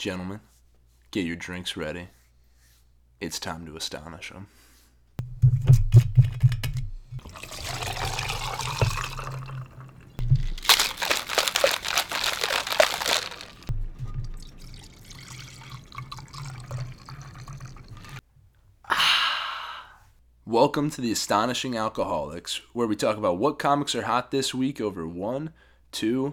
[0.00, 0.40] Gentlemen,
[1.10, 2.08] get your drinks ready.
[3.20, 4.46] It's time to astonish them.
[18.88, 19.98] Ah.
[20.46, 24.80] Welcome to the Astonishing Alcoholics, where we talk about what comics are hot this week
[24.80, 25.52] over one,
[25.92, 26.32] two,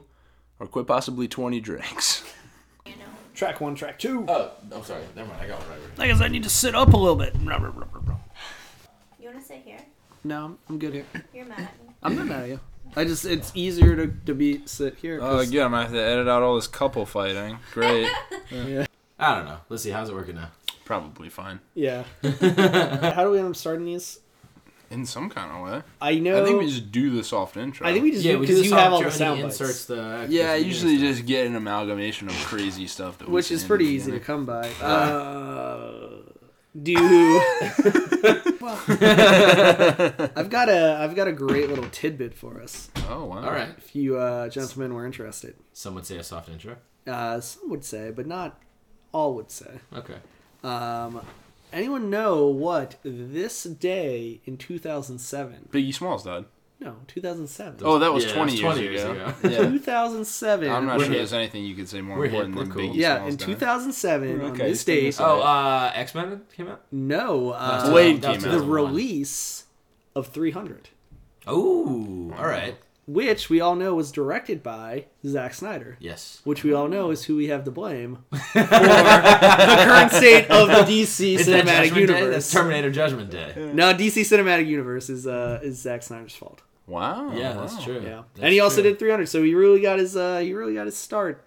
[0.57, 2.16] or quite possibly 20 drinks.
[3.37, 4.25] Track one, track two.
[4.27, 5.03] Oh, I'm sorry.
[5.15, 5.41] Never mind.
[5.43, 5.77] I got one right.
[5.79, 5.89] Here.
[5.99, 7.35] I guess I need to sit up a little bit.
[7.39, 9.77] You want to sit here?
[10.23, 11.05] No, I'm- I'm good here.
[11.35, 11.69] You're mad.
[12.01, 12.59] I'm not mad at you.
[12.95, 15.19] I just it's easier to, to be sit here.
[15.21, 17.59] Oh, 'cause- yeah, I'm gonna have to edit out all this couple fighting.
[17.73, 18.09] Great.
[18.51, 18.87] yeah.
[19.19, 19.59] I don't know.
[19.69, 19.91] Let's see.
[19.91, 20.49] How's it working now?
[20.83, 21.59] Probably fine.
[21.75, 22.05] yeah.
[22.23, 24.19] How do we end up starting these?
[24.89, 25.81] In some kind of way.
[26.01, 26.41] I know.
[26.41, 27.85] I think we just do the soft intro.
[27.85, 29.59] I think we just yeah, do we because you have all the sound he bites,
[29.59, 30.25] inserts the.
[30.29, 31.09] Yeah, I the usually stuff.
[31.09, 34.69] just get an amalgamation of crazy stuff that which is pretty easy to come by.
[34.81, 36.21] Uh,
[36.81, 36.93] do
[40.35, 42.89] I've got a I've got a great little tidbit for us.
[43.09, 43.43] Oh wow.
[43.43, 43.69] All right.
[43.77, 46.77] If you uh, gentlemen were interested, Some would say a soft intro.
[47.07, 48.61] uh, some would say, but not
[49.11, 49.79] all would say.
[49.93, 50.17] Okay.
[50.63, 51.21] Um,
[51.73, 55.69] anyone know what this day in 2007?
[55.71, 56.45] Biggie Smalls died.
[56.79, 57.79] No, 2007.
[57.83, 59.11] Oh, that was Yeah, 20, that's years, 20 years ago.
[59.13, 59.33] ago.
[59.49, 59.57] Yeah.
[59.69, 60.69] 2007.
[60.69, 61.19] I'm not We're sure hip.
[61.21, 62.81] there's anything you could say more We're hip, important we're than cool.
[62.93, 63.45] Biggie yeah, Smalls in died.
[63.47, 65.05] 2007 on Okay, this stick date.
[65.07, 66.83] this Oh, uh, X Men came out.
[66.91, 68.61] No, uh, Blade That was came the out.
[68.61, 68.91] 2001.
[68.93, 69.65] release
[70.15, 70.89] of 300,
[71.47, 72.75] Oh, all right.
[73.07, 75.97] Which we all know was directed by Zack Snyder.
[75.99, 76.41] Yes.
[76.43, 80.67] Which we all know is who we have to blame for the current state of
[80.67, 81.99] the DC Is that cinematic Judgment Day?
[82.19, 82.33] universe.
[82.33, 83.71] That's Terminator Judgment Day.
[83.73, 86.61] no, DC cinematic universe is uh is Zack Snyder's fault.
[86.85, 87.31] Wow.
[87.33, 87.61] Yeah, wow.
[87.61, 88.01] that's true.
[88.01, 88.91] Yeah, That's and he also true.
[88.91, 91.43] did 300, so he really got his uh he really got his start.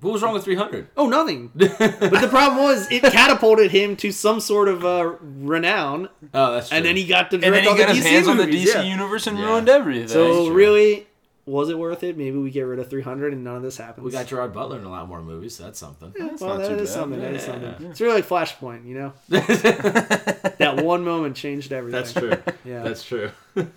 [0.00, 0.88] What was wrong with 300?
[0.96, 1.50] Oh, nothing.
[1.54, 6.68] but the problem was it catapulted him to some sort of uh, renown, Oh, that's
[6.70, 6.76] true.
[6.78, 8.28] and then he got to And direct then he all got the his DC hands
[8.28, 8.82] on the DC yeah.
[8.82, 9.44] universe and Yeah.
[9.46, 10.08] ruined everything.
[10.08, 10.54] So true.
[10.54, 11.06] really,
[11.46, 12.16] was it worth it?
[12.16, 14.04] Maybe we get rid of 300 and none of this happens.
[14.04, 15.56] we got Gerard Butler in a lot more movies.
[15.56, 16.12] So that's something.
[16.16, 16.94] That's well, not that too is bad.
[16.94, 17.20] something.
[17.20, 17.52] That is Yeah.
[17.52, 17.86] something.
[17.90, 19.12] It's really like Flashpoint, you know.
[19.28, 22.00] that one moment changed everything.
[22.00, 22.36] That's true.
[22.64, 22.82] Yeah.
[22.82, 23.30] That's true.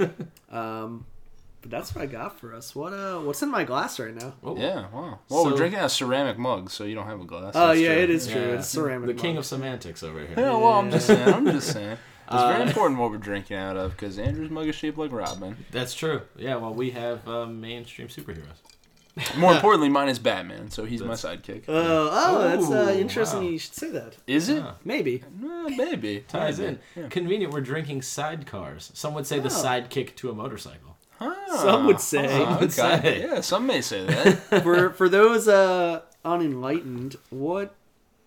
[0.51, 1.05] Um,
[1.63, 2.75] but that's what I got for us.
[2.75, 4.35] What uh, what's in my glass right now?
[4.43, 5.19] Oh, Yeah, wow.
[5.29, 7.53] Well, So- we're drinking a ceramic mug, so you don't have a glass.
[7.55, 8.03] Oh That's yeah, true.
[8.03, 8.41] it is true.
[8.41, 8.57] Yeah.
[8.59, 9.07] It's ceramic.
[9.07, 10.35] The king of semantics over here.
[10.37, 11.33] Yeah, well, I'm just saying.
[11.33, 11.97] I'm just saying.
[12.27, 15.11] It's Uh, very important what we're drinking out of because Andrew's mug is shaped like
[15.11, 15.57] Robin.
[15.71, 16.21] That's true.
[16.37, 18.59] Yeah, well, we have um, mainstream superheroes.
[19.37, 21.69] More importantly, mine is Batman, so he's my sidekick.
[21.69, 23.41] Uh, oh, that's uh, interesting.
[23.43, 23.49] wow.
[23.49, 24.17] You should say that.
[24.25, 24.63] is it?
[24.65, 24.75] Ah.
[24.83, 25.23] Maybe.
[25.23, 26.25] Uh, maybe.
[26.27, 26.69] Ties Maybe.
[26.95, 27.03] in.
[27.03, 27.09] Yeah.
[27.09, 27.53] Convenient.
[27.53, 28.95] We're drinking sidecars.
[28.95, 29.63] Some would say the Oh.
[29.63, 30.92] sidekick to a motorcycle.
[31.23, 32.25] Ah, Some would say.
[32.25, 33.01] ah, Some would okay.
[33.01, 33.21] say.
[33.21, 34.63] Yeah, some may say that.
[34.63, 37.75] for for those uh unenlightened, what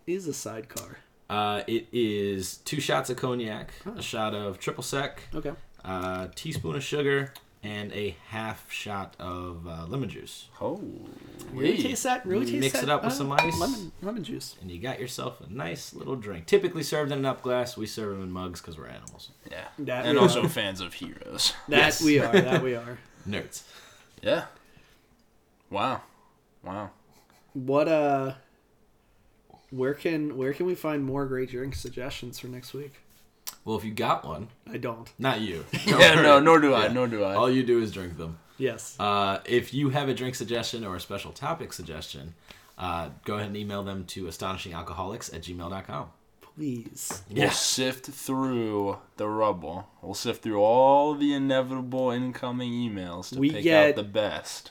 [0.06, 0.98] is a sidecar?
[1.28, 5.52] Uh, it is two shots of cognac, a shot of triple sec, Okay.
[5.84, 7.32] a teaspoon of sugar,
[7.66, 10.47] and a half shot of uh, lemon juice.
[10.60, 10.81] oh,
[11.53, 12.25] Really taste that?
[12.25, 13.59] Really taste Mix that, it up with uh, some ice.
[13.59, 14.54] Lemon lemon juice.
[14.60, 16.47] And you got yourself a nice little drink.
[16.47, 17.76] Typically served in an up glass.
[17.76, 19.31] We serve them in mugs because we're animals.
[19.50, 19.65] Yeah.
[19.81, 20.49] That and also are.
[20.49, 21.53] fans of heroes.
[21.69, 22.03] That Yes.
[22.03, 22.32] we are.
[22.32, 22.99] That we are.
[23.28, 23.62] Nerds.
[24.22, 24.44] Yeah.
[25.71, 26.03] Wow.
[26.62, 26.91] Wow.
[27.55, 28.34] What uh
[29.71, 32.94] where can where can we find more great drink suggestions for next week?
[33.66, 35.12] Well, if you got one, I don't.
[35.19, 35.65] not you.
[35.87, 36.87] Yeah, no, nor do I.
[36.87, 36.93] Yeah.
[36.93, 37.34] Nor do I.
[37.34, 38.38] All you do is drink them.
[38.59, 38.97] Yes.
[38.99, 42.32] Uh, if you have a drink suggestion or a special topic suggestion,
[42.78, 46.06] uh, go ahead and email them to astonishingalcoholics at gmail.com.
[46.41, 47.22] Please.
[47.31, 49.88] We'll sift through the rubble.
[50.00, 54.71] We'll sift through all the inevitable incoming emails to We pick get- out the best.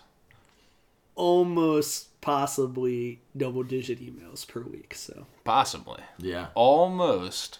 [1.15, 4.95] Almost possibly double digit emails per week.
[4.95, 6.01] So Possibly.
[6.17, 6.47] Yeah.
[6.55, 7.59] Almost.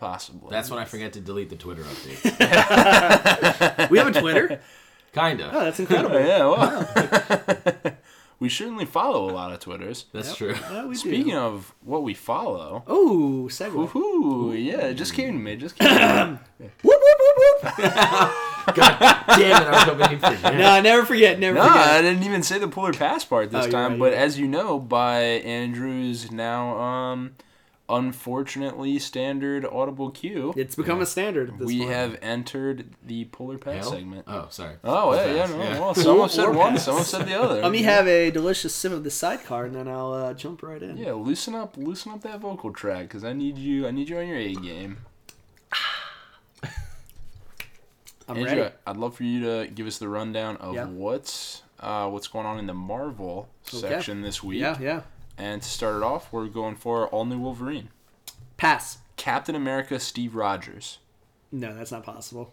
[0.00, 0.48] Possibly.
[0.50, 2.24] That's when I forget to delete the Twitter updates.
[3.90, 4.60] we have a Twitter.
[5.12, 5.50] Kinda.
[5.52, 6.18] Oh, that's incredible.
[6.20, 7.94] yeah, well.
[8.40, 10.06] we certainly follow a lot of Twitters.
[10.12, 10.54] That's true.
[10.70, 11.38] Yeah, we Speaking do.
[11.38, 13.88] of what we follow, Oh, segue.
[13.88, 15.56] woohoo, yeah, it just came to me.
[15.56, 16.70] Just came to me.
[16.82, 17.76] Whoop, whoop, whoop, whoop.
[18.74, 20.54] God damn it, I was hoping he'd forget.
[20.54, 21.74] no, never forget, never forget.
[21.76, 23.90] No, I didn't even say the polar pass part this Oh, time.
[23.92, 24.14] right, but right.
[24.22, 27.32] as you know, by Andrew's now um,
[27.90, 31.90] unfortunately standard audible cue, It's become a standard at this we point.
[31.90, 33.92] have entered the polar pass Hail?
[33.92, 34.24] segment.
[34.28, 34.76] Oh, sorry.
[34.84, 35.80] Oh, yeah, yeah, Fast, no.
[35.80, 36.84] Well, someone Or said one, pass.
[36.84, 37.60] someone said the other.
[37.62, 40.82] Let me have a delicious sip of the sidecar, and then I'll uh, jump right
[40.82, 40.96] in.
[40.96, 43.86] Yeah, loosen up, loosen up that vocal track, because I need you.
[43.86, 44.98] I need you on your A game.
[48.28, 48.74] I'm Andrew, ready.
[48.86, 50.86] I'd love for you to give us the rundown of Yeah.
[50.86, 53.78] what's uh, what's going on in the Marvel Okay.
[53.88, 54.60] section this week.
[54.60, 55.00] Yeah, yeah.
[55.40, 57.88] And to start it off, we're going for all new Wolverine.
[58.58, 58.98] Pass.
[59.16, 60.98] Captain America Steve Rogers.
[61.50, 62.52] No, that's not possible.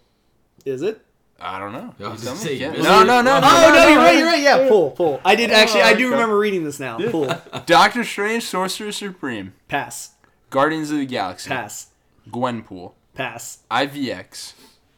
[0.66, 1.02] Is it?
[1.40, 1.94] I don't know.
[2.00, 2.40] I You tell me.
[2.40, 2.72] say, Yeah.
[2.72, 3.42] No, no, no, no.
[3.44, 4.18] Oh no, no, you're right.
[4.18, 4.42] You're right.
[4.42, 5.20] Yeah, pull, pull.
[5.26, 5.82] I did actually.
[5.82, 6.98] I do remember reading this now.
[7.12, 7.28] Pull.
[7.66, 9.54] Doctor Strange, Sorcerer Supreme.
[9.68, 10.14] Pass.
[10.50, 11.50] Guardians of the Galaxy.
[11.50, 11.88] Pass.
[12.30, 12.94] Gwenpool.
[13.14, 13.60] Pass.
[13.70, 14.54] IVX.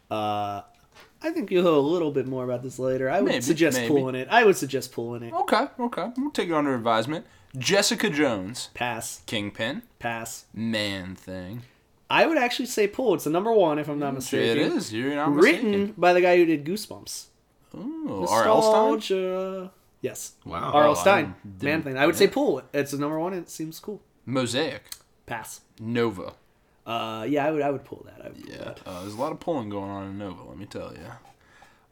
[0.10, 0.62] Uh,
[1.22, 3.10] I think you'll know a little bit more about this later.
[3.10, 3.90] I would Maybe, suggest maybe.
[3.94, 4.28] pulling it.
[4.32, 5.34] I would suggest pulling it.
[5.34, 6.10] Okay, okay.
[6.18, 7.26] We'll take it under advisement.
[7.58, 8.70] Jessica Jones.
[8.74, 9.22] Pass.
[9.26, 9.82] Kingpin.
[10.00, 10.46] Pass.
[10.54, 11.64] Man Thing.
[12.10, 13.14] I would actually say pull.
[13.14, 14.58] It's the number one, if I'm not mistaken.
[14.58, 14.92] It is.
[14.94, 15.94] You're not Written mistaken.
[15.98, 17.26] by the guy who did Goosebumps.
[17.76, 19.02] Ooh, R.L.
[19.02, 19.70] Stine?
[20.02, 20.34] Yes.
[20.46, 20.72] Wow.
[20.74, 20.96] R.L.
[20.96, 21.36] Stine.
[21.44, 21.98] didn't- Man thing.
[21.98, 22.62] I would say pull.
[22.74, 23.34] It's the number one.
[23.34, 24.02] It seems cool.
[24.26, 24.84] Mosaic.
[25.28, 25.62] Pass.
[25.80, 26.34] Nova.
[26.86, 27.62] Uh, yeah, I would.
[27.62, 28.26] I would pull that.
[28.26, 28.80] I would pull Yeah, that.
[28.88, 31.00] uh, there's a lot of pulling going on in Nova, let me tell you.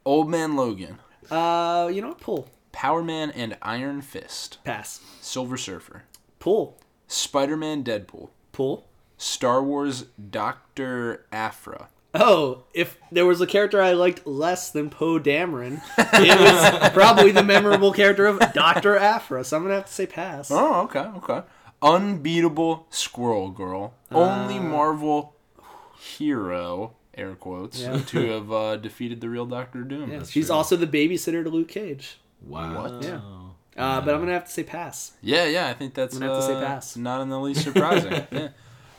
[0.04, 0.98] Old Man Logan.
[1.30, 2.18] Uh, you know what?
[2.20, 2.48] Pull.
[2.72, 4.58] Power Man and Iron Fist.
[4.64, 5.00] Pass.
[5.20, 6.04] Silver Surfer.
[6.38, 6.78] Pull.
[7.06, 8.30] Spider Man Deadpool.
[8.52, 8.86] Pull.
[9.16, 11.26] Star Wars Dr.
[11.32, 11.88] Aphra.
[12.14, 17.32] Oh, if there was a character I liked less than Poe Dameron, it was probably
[17.32, 19.44] the memorable character of Doctor Aphra.
[19.44, 20.50] So I'm gonna have to say pass.
[20.50, 21.42] Oh, okay, okay.
[21.82, 23.94] Unbeatable Squirrel Girl.
[24.10, 25.34] Only Marvel
[25.98, 28.00] hero, air quotes, Yeah.
[28.06, 30.10] to have uh, defeated the real Doctor Doom.
[30.10, 32.18] Yeah, she's also the babysitter to Luke Cage.
[32.42, 32.82] Wow.
[32.82, 33.02] What?
[33.02, 33.20] Yeah.
[33.76, 35.12] Uh, but I'm gonna have to say pass.
[35.22, 36.96] Yeah, yeah, I think that's I'm gonna have to say uh, pass.
[36.96, 38.26] not in the least surprising.
[38.32, 38.48] yeah.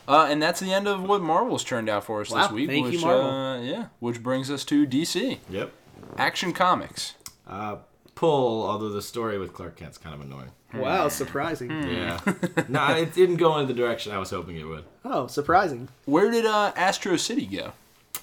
[0.08, 2.70] Uh, and that's the end of what Marvel's turned out for us Wow, this week.
[2.70, 3.26] thank you, which, Marvel.
[3.30, 5.72] Uh, yeah, which brings us to DC Yep.
[6.18, 7.14] Action Comics.
[7.48, 7.78] Uh,
[8.16, 10.52] pull, although the story with Clark Kent's kind of annoying.
[10.74, 11.70] Wow, surprising.
[11.72, 12.20] Yeah.
[12.70, 14.84] no, it didn't go in the direction I was hoping it would.
[15.04, 15.90] Oh, surprising.
[16.06, 17.74] Where did uh, Astro City go?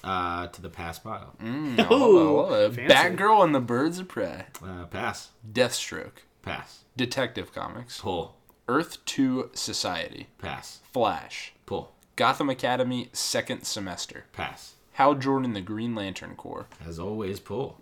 [0.03, 1.33] Uh, to the pass pile.
[1.41, 2.69] Mm, oh.
[2.71, 4.45] Batgirl and the Birds of Prey.
[4.63, 5.29] Uh, pass.
[5.51, 6.23] Deathstroke.
[6.41, 6.83] Pass.
[6.95, 7.99] Detective Comics.
[7.99, 8.35] Pull.
[8.67, 10.27] Earth 2 Society.
[10.37, 10.79] Pass.
[10.91, 11.53] Flash.
[11.65, 11.91] Pull.
[12.15, 14.25] Gotham Academy second semester.
[14.33, 14.75] Pass.
[14.93, 16.67] Hal Jordan the Green Lantern Corps.
[16.83, 17.79] As always, pull.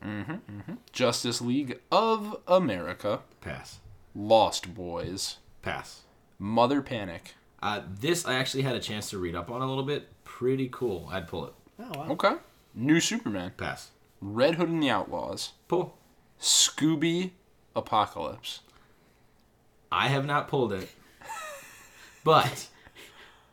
[0.91, 3.21] Justice League of America.
[3.39, 3.79] Pass.
[4.13, 5.37] Lost Boys.
[5.61, 6.01] Pass.
[6.37, 7.35] Mother Panic.
[7.63, 10.09] Uh, this I actually had a chance to read up on a little bit.
[10.25, 11.07] Pretty cool.
[11.09, 11.53] I'd pull it.
[11.79, 12.07] Oh wow.
[12.11, 12.33] Okay.
[12.73, 13.51] New Superman.
[13.57, 13.91] Pass.
[14.21, 15.53] Red Hood and the Outlaws.
[15.67, 15.97] Pull.
[16.39, 17.31] Scooby
[17.75, 18.61] Apocalypse.
[19.91, 20.89] I have not pulled it,
[22.23, 22.67] but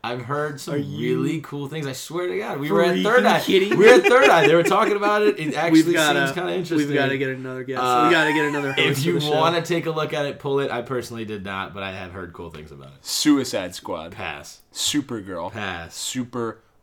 [0.03, 1.87] I've heard some really cool things.
[1.87, 3.39] I swear to God, we were at Third Eye.
[3.39, 4.47] kidding We were at Third Eye.
[4.47, 5.39] They were talking about it.
[5.39, 6.89] It actually We've got seems kind of interesting.
[6.89, 7.81] We've got to get another guest.
[7.81, 8.73] Uh, we got to get another.
[8.73, 9.39] Host If you for the show.
[9.39, 10.69] want to take a look at it, pull it.
[10.71, 13.05] I personally did not, but I have heard cool things about it.
[13.05, 14.11] Suicide Squad.
[14.11, 14.59] Pass.
[14.73, 15.49] Supergirl.
[15.53, 15.95] Pass.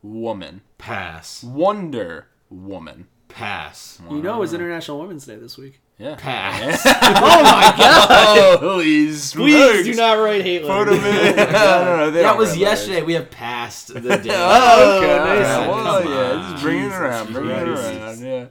[0.01, 0.61] Superwoman.
[0.77, 1.43] Pass.
[1.43, 3.07] Wonder Woman.
[3.27, 4.01] Pass.
[4.09, 5.79] you know, it was International Women's Day this week.
[5.97, 6.15] Yeah.
[6.15, 6.85] Pass.
[7.23, 8.59] Oh my God!
[8.61, 11.35] Holy Please do not write hate Put letters.
[11.35, 13.01] that don't was write yesterday.
[13.03, 14.29] We have passed the day.
[14.31, 15.13] Oh, okay.
[15.13, 15.45] Oh, nice.
[15.45, 16.51] Yeah, well, Come yeah, on.
[16.51, 17.33] just bring it around.
[17.33, 18.19] Bring it around.
[18.19, 18.45] Yeah.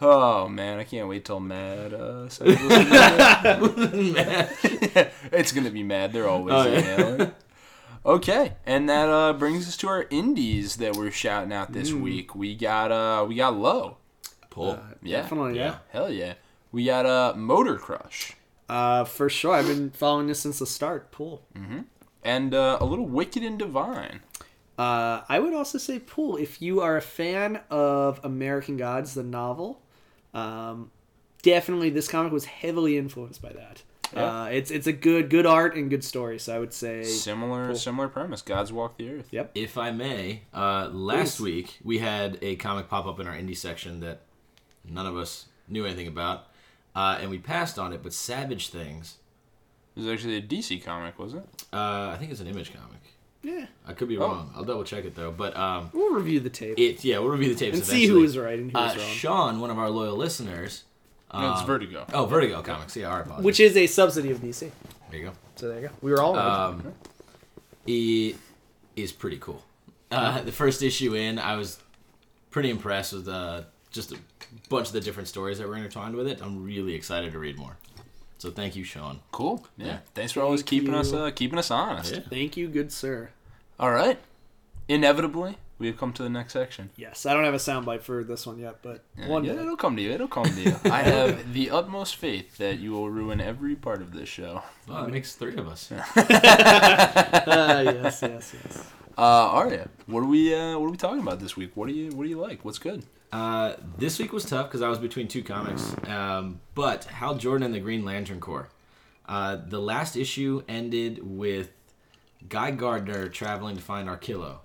[0.00, 1.92] Oh man, I can't wait till Mad.
[1.94, 2.58] Uh, says this.
[5.32, 6.12] it's gonna be Mad.
[6.12, 7.30] They're always Oh, yeah.
[8.06, 8.18] Emailing.
[8.20, 12.00] Okay, and that uh, brings us to our indies that we're shouting out this Mm.
[12.02, 12.34] week.
[12.34, 13.98] We got uh, we got Low.
[14.50, 14.78] Pull.
[15.02, 15.78] Yeah, Definitely, yeah.
[15.90, 16.34] hell yeah.
[16.72, 18.32] We got uh, Motor Crush
[18.68, 19.54] Uh, for sure.
[19.54, 21.10] I've been following this since the start.
[21.12, 21.42] Pool.
[22.24, 24.20] and uh, a little Wicked and Divine.
[24.78, 26.36] Uh, I would also say pool.
[26.36, 29.80] If you are a fan of American Gods, the novel,
[30.34, 30.90] um,
[31.42, 33.82] definitely this comic was heavily influenced by that.
[34.14, 34.42] Yeah.
[34.42, 36.38] Uh, it's it's a good good art and good story.
[36.38, 37.74] So I would say Similar Cool.
[37.76, 38.42] similar premise.
[38.42, 39.28] Gods walk the earth.
[39.30, 39.50] Yep.
[39.54, 41.42] If I may, uh, last Please.
[41.42, 44.20] week we had a comic pop up in our indie section that
[44.88, 46.46] none of us knew anything about,
[46.94, 48.02] uh, and we passed on it.
[48.02, 49.16] But Savage Things,
[49.96, 51.64] It was actually a DC comic, wasn't it?
[51.72, 53.00] uh, I think it's an image comic.
[53.42, 53.66] Yeah.
[53.86, 54.22] I could be Oh.
[54.22, 54.52] wrong.
[54.56, 55.30] I'll double check it though.
[55.30, 58.14] But um, We'll review the tape it yeah, we'll review the tapes and see eventually.
[58.18, 59.06] who was right and who Uh, was wrong.
[59.06, 60.82] Sean, one of our loyal listeners.
[61.32, 62.06] No, it's um, Vertigo.
[62.12, 62.96] Oh, Vertigo Comics.
[62.96, 63.44] Yeah, our apologies.
[63.44, 64.70] Which is a subsidy of DC.
[65.10, 65.32] there you go.
[65.56, 65.94] So there you go.
[66.02, 66.36] We were all.
[66.36, 66.94] Um,
[67.86, 68.36] it
[68.94, 69.62] is pretty cool.
[70.10, 71.78] Uh, the first issue in, I was
[72.50, 74.18] pretty impressed with uh, just a
[74.68, 76.40] bunch of the different stories that were intertwined with it.
[76.42, 77.76] I'm really excited to read more.
[78.38, 79.20] So thank you, Sean.
[79.32, 79.66] Cool.
[79.76, 79.86] Yeah.
[79.86, 79.98] Yeah.
[80.14, 82.14] Thanks for always Thank keeping us uh, keeping us honest.
[82.14, 82.20] Yeah.
[82.28, 83.30] Thank you, good sir.
[83.78, 84.18] All right.
[84.88, 86.90] Inevitably, we have come to the next section.
[86.96, 89.60] Yes, I don't have a soundbite for this one yet, but one yeah, day.
[89.60, 90.12] it'll come to you.
[90.12, 90.76] It'll come to you.
[90.84, 94.62] I have the utmost faith that you will ruin every part of this show.
[94.88, 95.90] Well, that makes three of us.
[97.48, 98.90] Ah, yes, yes, yes.
[99.18, 101.70] Uh, Arya, what are we uh, what are we talking about this week?
[101.74, 102.64] What do you what do you like?
[102.64, 103.04] What's good?
[103.32, 105.94] Uh, this week was tough because I was between two comics.
[106.06, 108.68] Um, but Hal Jordan and the Green Lantern Corps.
[109.26, 111.70] Uh, the last issue ended with
[112.48, 114.58] Guy Gardner traveling to find Arkillo.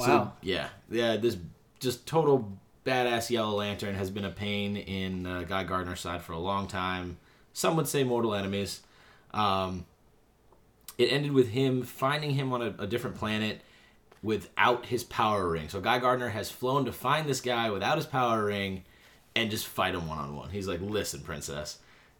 [0.00, 0.06] Wow.
[0.06, 1.16] So, yeah, yeah.
[1.16, 1.36] This
[1.78, 6.32] just total badass Yellow Lantern has been a pain in uh, Guy Gardner's side for
[6.32, 7.18] a long time.
[7.52, 8.80] Some would say mortal enemies.
[9.32, 9.86] Um,
[10.98, 13.62] it ended with him finding him on a, a different planet
[14.22, 15.68] without his power ring.
[15.68, 18.84] So Guy Gardner has flown to find this guy without his power ring
[19.34, 20.50] and just fight him one on one.
[20.50, 21.78] He's like, "Listen, princess,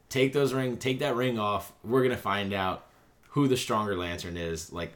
[0.09, 1.73] take those ring, take that ring off.
[1.83, 2.87] We're gonna find out
[3.29, 4.93] who the stronger lantern is, like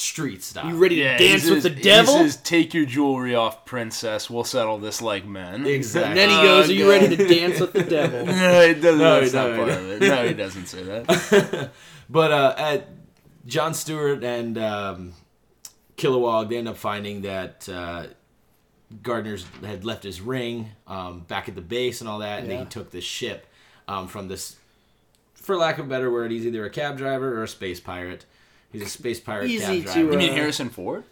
[0.00, 2.18] street style." you ready to Yeah, dance with says- the devil?
[2.18, 4.28] He says, "Take your jewelry off, princess.
[4.30, 6.08] We'll settle this like men." Exactly.
[6.10, 6.90] and then he goes, "Are you God.
[6.90, 8.98] ready to dance with the devil?" No, it doesn't.
[8.98, 10.00] No, that's no, not part of it.
[10.00, 11.70] No, he doesn't say that.
[12.12, 12.88] But uh, at
[13.46, 15.12] John Stewart and um,
[15.96, 18.06] Kilowog, they end up finding that uh,
[19.02, 22.58] Gardner's had left his ring um, back at the base and all that, and then
[22.58, 22.64] Yeah.
[22.64, 23.46] he took this ship
[23.86, 24.56] um, from this,
[25.34, 28.24] for lack of a better word, he's either a cab driver or a space pirate.
[28.72, 30.12] He's a space pirate Easy cab to, driver.
[30.12, 31.04] You mean Uh, Harrison Ford?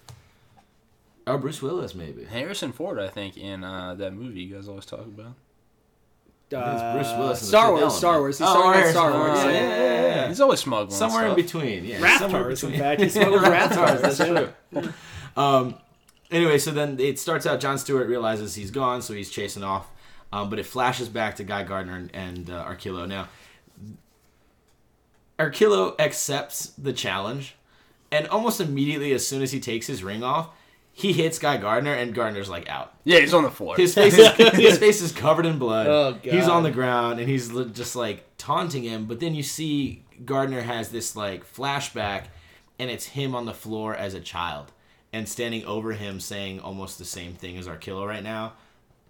[1.26, 2.24] oh, Bruce Willis, maybe.
[2.24, 5.34] Harrison Ford, I think, in uh, that movie you guys always talk about.
[6.56, 7.94] Uh, Bruce Willis in the Star Wars.
[7.94, 8.38] Star Wars.
[8.38, 9.38] He's Oh, talking about Star Wars.
[9.38, 9.52] Yeah, yeah.
[9.52, 10.28] yeah, yeah, yeah.
[10.28, 12.16] He's always smuggling Somewhere in between, yeah.
[12.18, 13.00] somewhere Rathtars, in fact.
[13.02, 14.00] He smuggled Rathtars.
[14.00, 14.30] That's That's
[14.72, 14.92] true.
[15.36, 15.74] Um,
[16.32, 17.60] anyway, so then it starts out.
[17.60, 19.86] John Stewart realizes he's gone, so he's chasing off.
[20.32, 23.06] Um, but it flashes back to Guy Gardner and, and uh, Arkillo.
[23.06, 23.28] Now,
[25.38, 27.54] Arkillo accepts the challenge,
[28.10, 30.50] and almost immediately, as soon as he takes his ring off,
[30.98, 32.92] he hits Guy Gardner, and Gardner's like out.
[33.04, 33.76] Yeah, he's on the floor.
[33.76, 35.86] His face is his face is covered in blood.
[35.86, 36.24] Oh, God.
[36.24, 39.06] He's on the ground and he's just like taunting him.
[39.06, 42.24] But then you see Gardner has this like flashback,
[42.80, 44.72] and it's him on the floor as a child,
[45.12, 48.54] and standing over him saying almost the same thing as Arkillo right now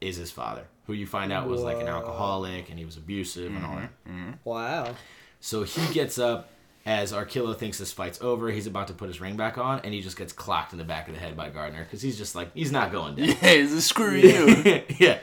[0.03, 3.55] is his father, who you find out was like an alcoholic and he was abusive
[3.55, 4.09] and all mm-hmm, that.
[4.11, 4.31] Mm-hmm.
[4.45, 4.95] Wow.
[5.41, 6.51] So he gets up
[6.87, 8.51] as Arkillo thinks this fight's over.
[8.51, 10.85] He's about to put his ring back on, and he just gets clocked in the
[10.85, 13.27] back of the head by Gardner because he's just like he's not going down.
[13.27, 14.83] yeah, he's a screw you.
[14.99, 15.19] yeah.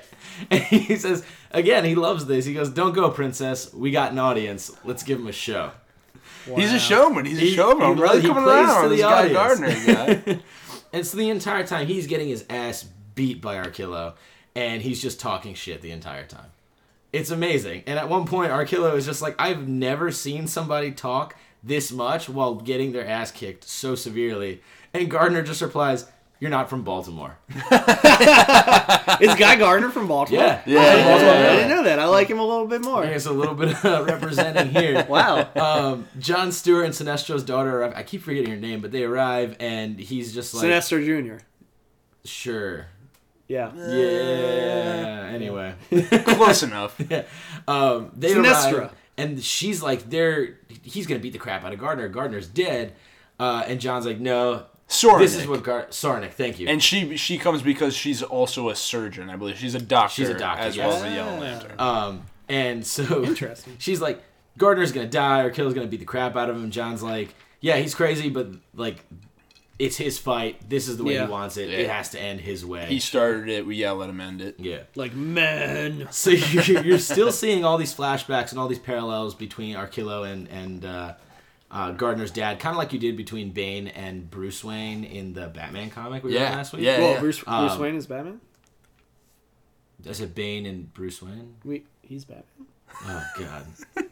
[0.51, 2.45] And he says, again, he loves this.
[2.45, 3.73] He goes, Don't go, princess.
[3.73, 4.71] We got an audience.
[4.83, 5.71] Let's give him a show.
[6.55, 7.25] He's a showman.
[7.25, 7.79] He's a showman.
[7.79, 9.85] he I'm really he coming plays around to the this guy audience.
[9.85, 10.39] Gardner guy.
[10.93, 14.13] And so the entire time, he's getting his ass beat by Arkillo,
[14.55, 16.51] and he's just talking shit the entire time.
[17.15, 17.83] It's amazing.
[17.87, 22.27] And at one point, Arkillo is just like, I've never seen somebody talk this much
[22.27, 24.61] while getting their ass kicked so severely.
[24.93, 26.07] And Gardner just replies,
[26.41, 27.37] You're not from Baltimore.
[27.49, 30.43] Is Guy Gardner from Baltimore?
[30.43, 30.61] Yeah.
[30.65, 31.99] Yeah, I yeah, didn't, yeah, I didn't know that.
[31.99, 33.05] I like him a little bit more.
[33.05, 35.05] There's a little bit of representing here.
[35.15, 35.49] Wow.
[35.55, 37.93] um, John Stewart and Sinestro's daughter arrive.
[37.95, 41.45] I keep forgetting her name, but they arrive and he's just like, Sinestro Jr.
[42.25, 42.87] sure,
[43.47, 43.71] Yeah.
[43.75, 45.29] yeah.
[45.31, 45.75] Anyway,
[46.25, 46.99] Close enough.
[47.67, 48.73] um, they Sinestra.
[48.73, 52.07] arrive and she's like, they're he's gonna beat the crap out of Gardner.
[52.07, 52.93] Gardner's dead,
[53.39, 55.19] uh, and John's like, no, Sornick.
[55.19, 56.31] this is what Gar- Sarnik.
[56.33, 56.67] Thank you.
[56.67, 59.57] And she she comes because she's also a surgeon, I believe.
[59.57, 60.13] She's a doctor.
[60.13, 60.87] She's a doctor, as yes.
[60.87, 61.79] well as a Yellow Lantern.
[61.79, 63.75] Um, and so Interesting.
[63.79, 64.21] She's like,
[64.57, 66.69] Gardner's gonna die or Kill's gonna beat the crap out of him.
[66.69, 69.03] John's like, yeah, he's crazy, but like,
[69.77, 70.69] it's his fight.
[70.69, 71.25] This is the way Yeah.
[71.25, 71.69] he wants it.
[71.69, 71.77] Yeah.
[71.79, 72.85] It has to end his way.
[72.85, 73.65] he started it.
[73.65, 74.55] We yeah, let him end it.
[74.59, 74.83] yeah.
[74.95, 79.75] Like man, So you're, you're still seeing all these flashbacks and all these parallels between
[79.75, 81.13] Arkillo and and uh,
[81.71, 85.47] uh, Gardner's dad, kind of like you did between Bane and Bruce Wayne in the
[85.47, 86.83] Batman comic we read Yeah, last week.
[86.83, 86.99] yeah.
[86.99, 88.39] Well, Bruce, Bruce Um, Wayne is Batman.
[90.07, 91.55] I said Bane and Bruce Wayne.
[91.65, 92.67] We, he's Batman.
[93.05, 93.65] Oh God.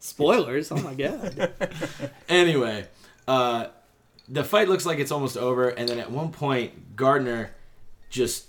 [0.00, 0.70] Spoilers.
[0.72, 1.52] Oh my god.
[2.28, 2.86] Anyway,
[3.26, 3.68] uh,
[4.28, 7.52] the fight looks like it's almost over, and then at one point, Gardner
[8.10, 8.47] just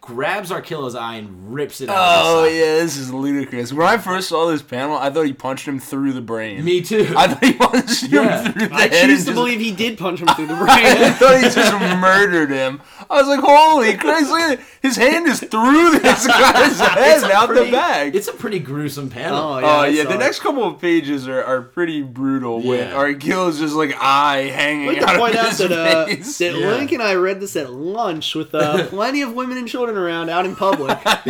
[0.00, 1.96] grabs Arkillo's eye and rips it out.
[1.98, 3.72] Oh yeah, this is ludicrous.
[3.72, 6.64] When I first saw this panel, I thought he punched him through the brain.
[6.64, 7.12] Me too.
[7.16, 8.42] I thought he punched Yeah.
[8.44, 8.92] him through the I head.
[8.92, 10.68] and choose to just- believe he did punch him through the brain.
[10.68, 12.80] I thought he just murdered him.
[13.10, 14.60] I was like, holy Christ, look at it.
[14.80, 18.14] His hand is through this guy's head, It's a out pretty- the back.
[18.14, 19.38] It's a pretty gruesome panel.
[19.38, 20.18] Oh, Oh I yeah, saw the it.
[20.18, 22.60] next couple of pages are, are pretty brutal.
[22.62, 22.94] When Yeah.
[22.94, 26.40] Arkill's just like eye hanging I'd like out to point out his that, uh, that
[26.60, 26.68] Yeah.
[26.70, 30.28] Link and I read this at lunch with uh, plenty of women and children around
[30.28, 30.98] out in public.
[31.04, 31.20] Gardner,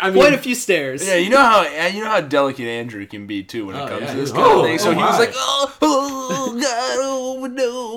[0.00, 1.06] I mean, Quite a few stairs.
[1.06, 3.88] Yeah, you know how you know how delicate Andrew can be too when it Oh,
[3.88, 4.78] comes yeah, to this he's- kind of oh, thing.
[4.78, 5.18] So oh he was my.
[5.18, 7.48] like, oh, oh God, oh I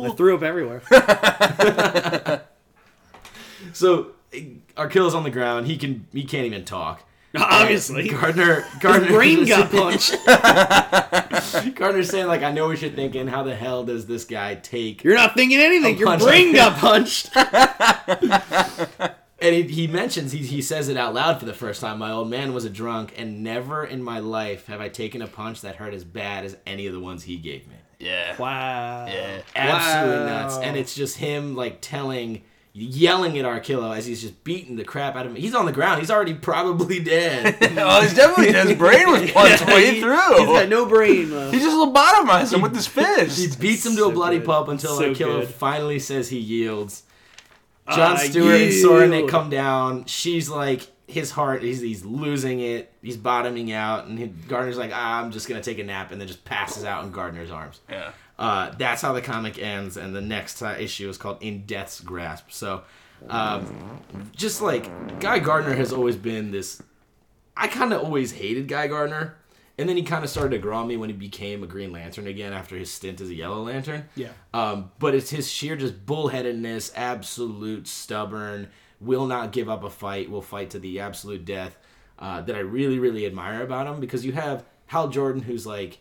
[0.08, 0.14] no.
[0.14, 0.82] threw up everywhere.
[3.74, 4.12] so
[4.76, 5.68] Arkillo's on the ground.
[5.68, 7.04] He can he can't even talk.
[7.38, 8.10] Obviously.
[8.10, 10.16] Gardner, His Gardner, brain got punched.
[11.76, 13.28] Gardner's saying like, I know what you're thinking.
[13.28, 15.04] How the hell does this guy take?
[15.04, 15.98] You're not thinking anything.
[15.98, 17.30] Your punch brain got punched.
[19.44, 21.98] And he, he mentions, he, he says it out loud for the first time.
[21.98, 25.28] My old man was a drunk, and never in my life have I taken a
[25.28, 27.74] punch that hurt as bad as any of the ones he gave me.
[27.98, 28.38] Yeah.
[28.38, 29.08] Wow.
[29.08, 29.42] Yeah.
[29.56, 30.42] Absolutely Wow.
[30.44, 30.58] nuts.
[30.58, 35.16] And it's just him, like, telling, yelling at Arkillo as he's just beating the crap
[35.16, 35.42] out of him.
[35.42, 36.00] He's on the ground.
[36.00, 37.58] He's already probably dead.
[37.78, 38.68] oh, he's definitely dead.
[38.68, 40.38] his brain was punched way He- through.
[40.38, 41.54] He's got no brain left.
[41.54, 43.38] He just lobotomized him with his fist.
[43.38, 44.46] he beats him to a bloody good.
[44.46, 45.50] pulp until So Arkillo good.
[45.50, 47.04] finally says he yields.
[47.90, 49.30] John I Stewart and Soren yield.
[49.30, 50.06] come down.
[50.06, 52.94] She's like, his heart, he's, he's losing it.
[53.02, 54.06] He's bottoming out.
[54.06, 56.12] And he, Gardner's like, ah, I'm just going to take a nap.
[56.14, 57.82] And then just passes out in Gardner's arms.
[57.90, 58.12] yeah.
[58.42, 59.98] Uh, that's how the comic ends.
[59.98, 62.50] And the next uh, issue is called In Death's Grasp.
[62.50, 62.82] So,
[63.30, 64.02] um,
[64.36, 66.82] just like, Guy Gardner has always been this.
[67.56, 69.36] I kind of always hated Guy Gardner.
[69.78, 71.92] And then he kind of started to grow on me when he became a Green
[71.92, 74.10] Lantern again after his stint as a Yellow Lantern.
[74.16, 74.30] Yeah.
[74.56, 78.70] Um, but it's his sheer just bullheadedness, absolute stubborn,
[79.00, 81.78] will not give up a fight, will fight to the absolute death.
[82.18, 86.00] Uh, that I really, really admire about him because you have Hal Jordan, who's like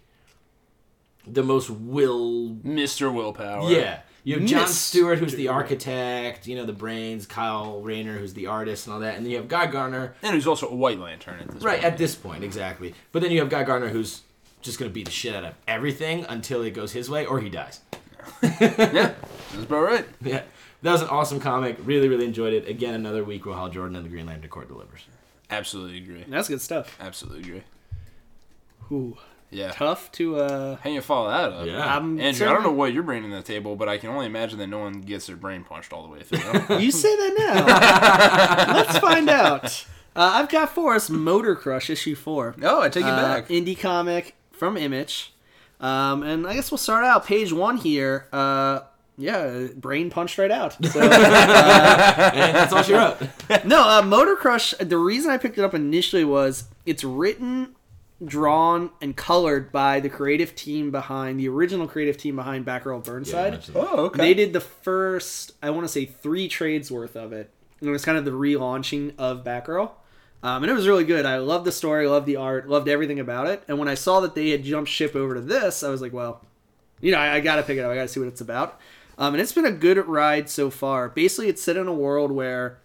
[1.34, 2.50] the most will.
[2.64, 3.12] Mr.
[3.12, 3.70] Willpower.
[3.70, 4.00] Yeah.
[4.22, 4.68] You have John Mr.
[4.68, 9.00] Stewart, who's the architect, you know, the brains, Kyle Rayner, who's the artist, and all
[9.00, 9.16] that.
[9.16, 11.80] And then you have Guy Garner, And who's also a White Lantern at this Right,
[11.80, 11.92] point.
[11.92, 12.94] at this point, exactly.
[13.12, 14.20] But then you have Guy Garner, who's
[14.60, 17.40] just going to beat the shit out of everything until it goes his way or
[17.40, 17.80] he dies.
[18.42, 19.14] yeah.
[19.50, 20.04] That's about right.
[20.22, 20.42] Yeah.
[20.82, 21.78] That was an awesome comic.
[21.84, 22.68] Really, really enjoyed it.
[22.68, 25.00] Again, another week where Hal Jordan and the Green Lantern Corps delivers.
[25.48, 26.24] Absolutely agree.
[26.28, 26.94] That's good stuff.
[27.00, 27.62] Absolutely agree.
[28.92, 29.16] Ooh,
[29.50, 29.72] Yeah.
[29.72, 30.76] tough to uh.
[30.76, 31.66] How you follow that up?
[31.66, 31.96] Yeah.
[31.96, 34.26] I'm Andrew, I don't know what you're bringing to the table, but I can only
[34.26, 36.78] imagine that no one gets their brain punched all the way through.
[36.78, 38.74] You say that now.
[38.74, 39.64] Let's find out.
[40.16, 42.54] Uh, I've got for us Motor Crush issue four.
[42.56, 43.48] no, I take it Uh, back.
[43.48, 45.32] indie comic from Image.
[45.80, 48.26] Um, and I guess we'll start out page one here.
[48.32, 48.80] Uh,
[49.16, 50.72] yeah, brain punched right out.
[50.84, 51.10] So, and
[52.54, 53.16] that's all she wrote.
[53.64, 54.72] no, uh, Motor Crush.
[54.80, 57.74] The reason I picked it up initially was it's written,
[58.24, 63.64] drawn, and colored by the creative team behind the original creative team behind Batgirl Burnside.
[63.74, 64.18] oh, okay.
[64.18, 67.50] They did the first, I want to say, three trades worth of it.
[67.80, 69.90] And it was kind of the relaunching of Batgirl.
[70.42, 71.26] Um, and it was really good.
[71.26, 73.62] I loved the story, loved the art, loved everything about it.
[73.68, 76.12] And when I saw that they had jumped ship over to this, I was like,
[76.12, 76.44] well,
[77.00, 77.90] you know, I, I got to pick it up.
[77.90, 78.80] I got to see what it's about.
[79.18, 81.08] Um, and it's been a good ride so far.
[81.10, 82.78] Basically, it's set in a world where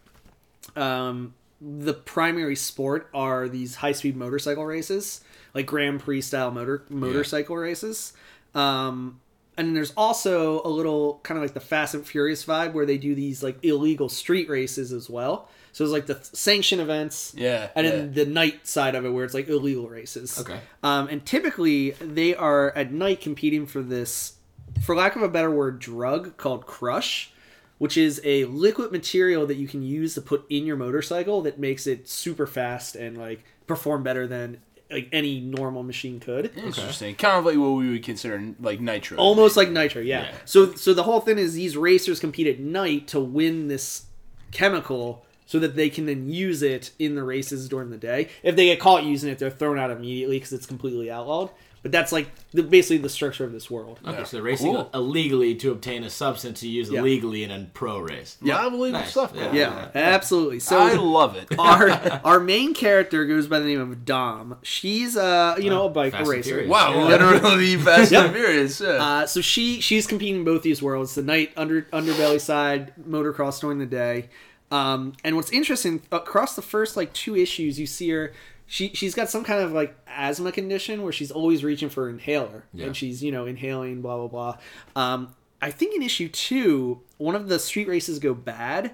[0.75, 5.21] um, the primary sport are these high speed motorcycle races,
[5.53, 8.13] like Grand Prix style motor motorcycle races.
[8.53, 9.19] Um,
[9.57, 12.85] and then there's also a little kind of like the Fast and Furious vibe where
[12.85, 15.49] they do these like illegal street races as well.
[15.71, 17.91] So it's like the sanction events, Yeah, and yeah.
[17.91, 20.39] then the night side of it where it's like illegal races.
[20.39, 20.59] Okay.
[20.83, 24.35] Um, and typically they are at night competing for this,
[24.83, 27.31] for lack of a better word, drug called Crush,
[27.77, 31.59] which is a liquid material that you can use to put in your motorcycle that
[31.59, 36.55] makes it super fast and like perform better than like any normal machine could.
[36.55, 37.15] Interesting.
[37.15, 39.17] Kind of like what we would consider like nitro.
[39.17, 40.23] Almost like nitro, yeah.
[40.23, 40.35] Yeah.
[40.45, 44.05] So so the whole thing is these racers compete at night to win this
[44.51, 48.29] chemical so that they can then use it in the races during the day.
[48.41, 51.51] If they get caught using it, they're thrown out immediately because it's completely outlawed.
[51.85, 53.99] But that's like the, basically the structure of this world.
[54.03, 54.23] Okay, Yeah.
[54.23, 54.89] so they're racing Cool.
[54.91, 57.01] illegally to obtain a substance to use Yeah.
[57.01, 58.37] illegally in a pro race.
[58.41, 59.11] Yeah, I believe Nice.
[59.11, 59.33] stuff.
[59.35, 59.41] Yeah.
[59.41, 59.55] going on.
[59.55, 60.61] Yeah, absolutely.
[60.61, 61.47] So I love it.
[61.59, 61.91] our
[62.23, 64.57] our main character goes by the name of Dom.
[64.63, 66.49] She's uh you know a bike Fast and racer.
[66.49, 66.69] Furious.
[66.71, 67.05] Wow, Yeah.
[67.05, 68.23] literally Fast Yeah.
[68.25, 68.81] and Furious.
[68.81, 68.87] Yeah.
[68.87, 73.61] Uh, so she she's competing in both these worlds, the night under underbelly side, motocross
[73.61, 74.29] during the day.
[74.71, 78.33] Um, and what's interesting across the first like two issues, you see her.
[78.67, 82.15] She she's got some kind of like asthma condition where she's always reaching for an
[82.15, 82.87] inhaler, Yeah.
[82.87, 84.57] and she's you know inhaling blah blah blah.
[85.01, 88.91] Um, I think in issue two, one of the street races go bad,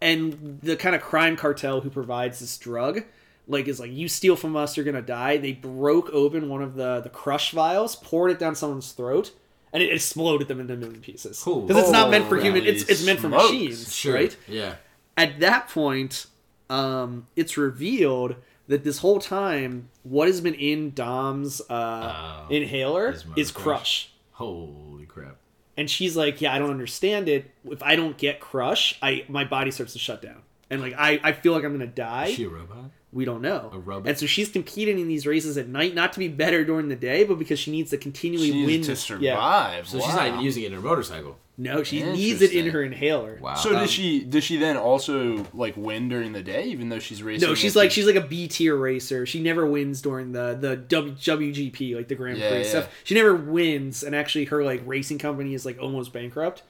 [0.00, 3.04] and the kind of crime cartel who provides this drug
[3.48, 6.74] like is like you steal from us you're gonna die they broke open one of
[6.76, 9.32] the the crush vials poured it down someone's throat
[9.72, 11.62] and it exploded them into a million pieces Cool.
[11.62, 13.44] because it's not meant for human it's it's meant for smokes.
[13.52, 14.14] machines Sure.
[14.14, 14.74] right Yeah.
[15.16, 16.26] at that point
[16.68, 18.36] um it's revealed
[18.70, 22.54] that this whole time what has been in dom's uh Oh.
[22.54, 23.64] inhaler is crush.
[23.64, 25.36] crush Holy crap.
[25.76, 29.44] and she's like yeah i don't understand it if i don't get crush i my
[29.44, 32.34] body starts to shut down and like i i feel like i'm gonna die Is
[32.36, 32.90] she a robot?
[33.12, 34.08] we don't know A robot?
[34.08, 36.96] and so she's competing in these races at night not to be better during the
[36.96, 39.22] day but because she needs to continually she win to survive.
[39.22, 39.82] yeah.
[39.82, 41.36] So she's not even using it in her motorcycle.
[41.62, 43.54] No she needs it in her inhaler Wow.
[43.54, 44.24] So Um, does she?
[44.24, 47.48] Does she then also like win during the day, even though she's racing?
[47.48, 50.56] no she's like the- she's like a b tier racer she never wins during the
[50.58, 52.68] the w, wgp like the grand Yeah, prix yeah.
[52.68, 56.62] stuff she never wins and actually her like racing company is like almost bankrupt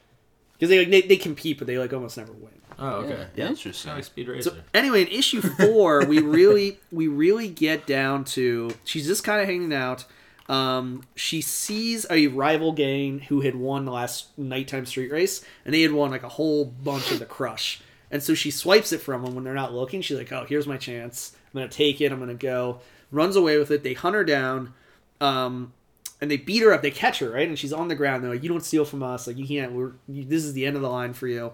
[0.54, 2.50] because they like they, they compete but they like almost never win
[2.82, 3.26] Oh, okay.
[3.36, 3.48] Yeah.
[3.48, 3.90] Interesting.
[3.90, 4.50] Kind of like Speed Racer.
[4.50, 9.38] So anyway, in issue four, we really we really get down to she's just kind
[9.38, 10.06] of hanging out.
[10.50, 15.72] Um, she sees a rival gang who had won the last nighttime street race, and
[15.72, 17.80] they had won like a whole bunch of the crush.
[18.10, 20.02] And so she swipes it from them when they're not looking.
[20.02, 21.36] She's like, "Oh, here's my chance.
[21.54, 22.10] I'm gonna take it.
[22.10, 22.80] I'm gonna go."
[23.12, 23.84] Runs away with it.
[23.84, 24.74] They hunt her down,
[25.20, 25.72] um,
[26.20, 26.82] and they beat her up.
[26.82, 28.24] They catch her right, and she's on the ground.
[28.24, 29.28] They're like, "You don't steal from us.
[29.28, 29.72] Like you can't.
[29.72, 31.52] We're you, this is the end of the line for you."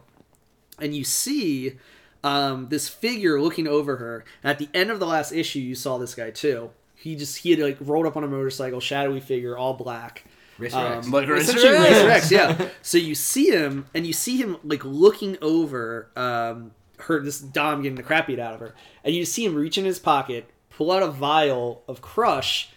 [0.79, 1.77] and you see
[2.23, 4.25] um, this figure looking over her.
[4.43, 6.71] At the end of the last issue, you saw this guy too.
[6.97, 10.25] He just he had like rolled up on a motorcycle, shadowy figure, all black.
[10.59, 11.09] Racer Um, X.
[11.09, 11.91] Like Racer essentially X.
[11.91, 12.69] Racer X, yeah.
[12.83, 17.83] So you see him, and you see him like looking over um, her, this Dom
[17.83, 20.49] getting the crap beat out of her, and you see him reach in his pocket,
[20.71, 22.71] pull out a vial of Crush,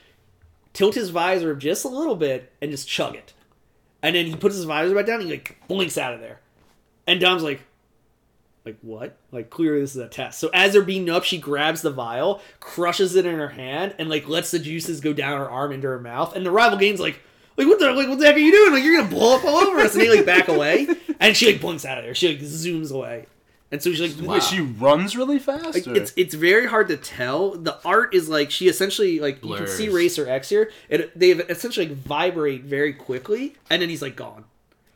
[0.73, 3.33] tilt his visor just a little bit, and just chug it.
[4.03, 6.41] And then he puts his visor back down, and he like blinks out of there.
[7.07, 7.61] And Dom's like,
[8.69, 9.17] like what?
[9.31, 10.39] Like clearly this is a test.
[10.39, 14.09] So as they're beating up, she grabs the vial, crushes it in her hand, and
[14.09, 16.35] like lets the juices go down her arm into her mouth.
[16.35, 17.21] And the rival game's like,
[17.57, 18.73] like what the like what the heck are you doing?
[18.73, 19.93] Like you're gonna blow up all over us.
[19.93, 20.87] And they like back away,
[21.19, 22.15] and she like blinks out of there.
[22.15, 23.25] She like zooms away,
[23.71, 25.73] and so she's like, Wait, she runs really fast?
[25.73, 27.51] like, it's it's very hard to tell.
[27.51, 30.71] The art is like she essentially like you can see Racer X here.
[30.89, 34.45] It they essentially like, vibrate very quickly, and then he's like gone.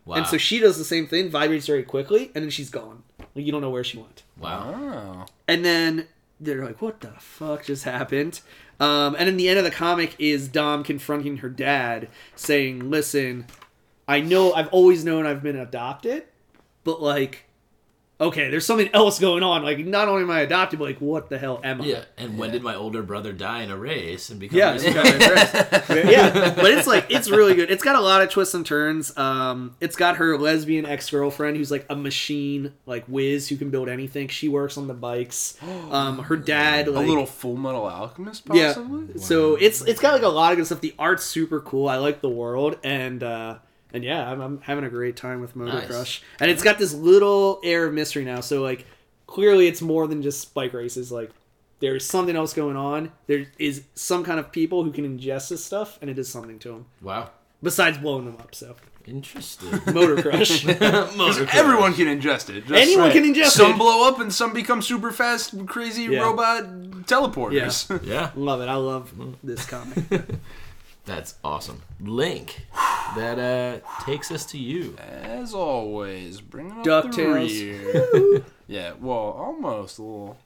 [0.04, 0.16] Wow.
[0.16, 3.04] And so she does the same thing, vibrates very quickly, and then she's gone.
[3.34, 4.22] Like you don't know where she went.
[4.38, 5.26] wow.
[5.48, 6.06] And then
[6.40, 8.40] they're like, "What the fuck just happened?"
[8.80, 13.46] Um, and then the end of the comic is Dom confronting her dad, saying, "Listen,
[14.08, 16.24] I know I've always known I've been adopted,
[16.82, 17.44] but like,
[18.20, 19.62] okay, there's something else going on.
[19.62, 22.04] Like, not only am I adopted, but like, what the hell am I?" Yeah.
[22.16, 24.58] And when did my older brother die in a race and become?
[24.58, 26.10] Yeah, a it's got it right.
[26.10, 27.70] yeah, but it's like it's really good.
[27.70, 29.16] It's got a lot of twists and turns.
[29.16, 33.70] Um, it's got her lesbian ex girlfriend who's like a machine, like whiz who can
[33.70, 34.28] build anything.
[34.28, 35.58] She works on the bikes.
[35.94, 38.68] Um, her dad, A little Full Metal Alchemist, yeah.
[38.68, 39.18] possibly?
[39.18, 40.80] So it's it's got like a lot of good stuff.
[40.80, 41.88] The art's super cool.
[41.88, 43.22] I like the world and.
[43.22, 43.58] uh
[43.94, 45.86] and yeah, I'm, I'm having a great time with Motor Nice.
[45.86, 48.40] Crush, and it's got this little air of mystery now.
[48.40, 48.84] So like,
[49.26, 51.10] clearly, it's more than just bike races.
[51.10, 51.30] Like,
[51.80, 53.12] there's something else going on.
[53.26, 56.58] There is some kind of people who can ingest this stuff, and it does something
[56.58, 57.30] to them Wow.
[57.62, 58.54] besides blowing them up.
[58.54, 58.76] So
[59.06, 59.70] Interesting.
[59.94, 60.64] Motor Crush.
[61.16, 62.66] Motor Everyone can ingest it.
[62.66, 63.68] Just Anyone can ingest some it.
[63.70, 66.20] Some blow up and some become super fast, crazy Yeah.
[66.20, 66.64] robot
[67.04, 68.04] teleporters.
[68.06, 68.30] Yeah.
[68.34, 68.68] love it.
[68.68, 69.34] I love mm.
[69.42, 70.04] this comic.
[71.04, 71.82] That's awesome.
[72.00, 72.66] Link.
[73.16, 74.96] That uh takes us to you.
[75.22, 77.48] As always, bringing up DuckTales.
[77.48, 78.44] the rear.
[78.68, 80.38] yeah, well, almost a little.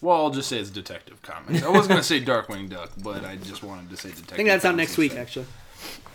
[0.00, 1.62] Well, I'll just say it's Detective Comics.
[1.64, 4.32] I was gonna say Darkwing Duck, but I just wanted to say Detective.
[4.34, 5.22] I think that's out next week, instead.
[5.22, 5.46] actually.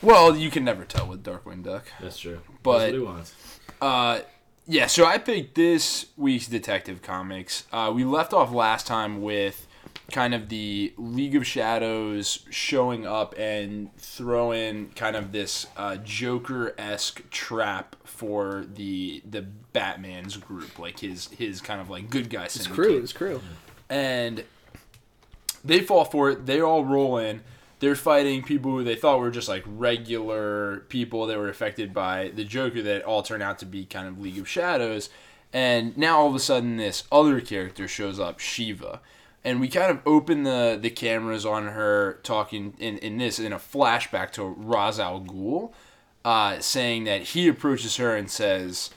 [0.02, 1.86] Well, you can never tell with Darkwing Duck.
[2.02, 2.40] That's true.
[2.64, 3.34] But- That's what he wants.
[3.82, 4.20] Uh,
[4.68, 7.64] yeah, so I picked this week's Detective Comics.
[7.72, 9.67] Uh, we left off last time with
[10.12, 16.74] kind of the League of Shadows showing up and throwing kind of this uh, Joker
[16.78, 22.46] esque trap for the the Batman's group, like his his kind of like good guy
[22.46, 22.98] It's syndicate crew.
[22.98, 23.42] It's crew.
[23.90, 24.44] and
[25.66, 26.46] they fall for it.
[26.46, 27.42] They all roll in.
[27.80, 32.32] They're fighting people who they thought were just like regular people that were affected by
[32.34, 35.10] the Joker that all turn out to be kind of League of Shadows.
[35.54, 39.00] And now all of a sudden, this other character shows up, Shiva.
[39.44, 43.54] And we kind of open the, the cameras on her talking in, in this in
[43.54, 45.72] a flashback to Ra's al Ghul,
[46.26, 48.90] uh, saying that he approaches her and says,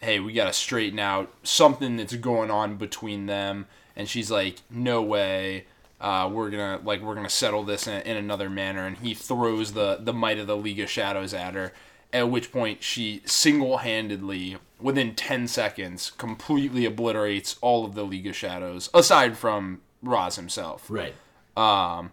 [0.00, 3.66] hey, we got to straighten out something that's going on between them.
[3.96, 5.66] And she's like, no way.
[6.00, 8.86] Uh, we're gonna like we're gonna settle this in, in another manner.
[8.86, 11.72] And he throws the the might of the League of Shadows at her.
[12.12, 18.26] At which point she single handedly, within ten seconds, completely obliterates all of the League
[18.26, 20.86] of Shadows, aside from Ra's himself.
[20.88, 21.14] Right.
[21.56, 22.12] Um,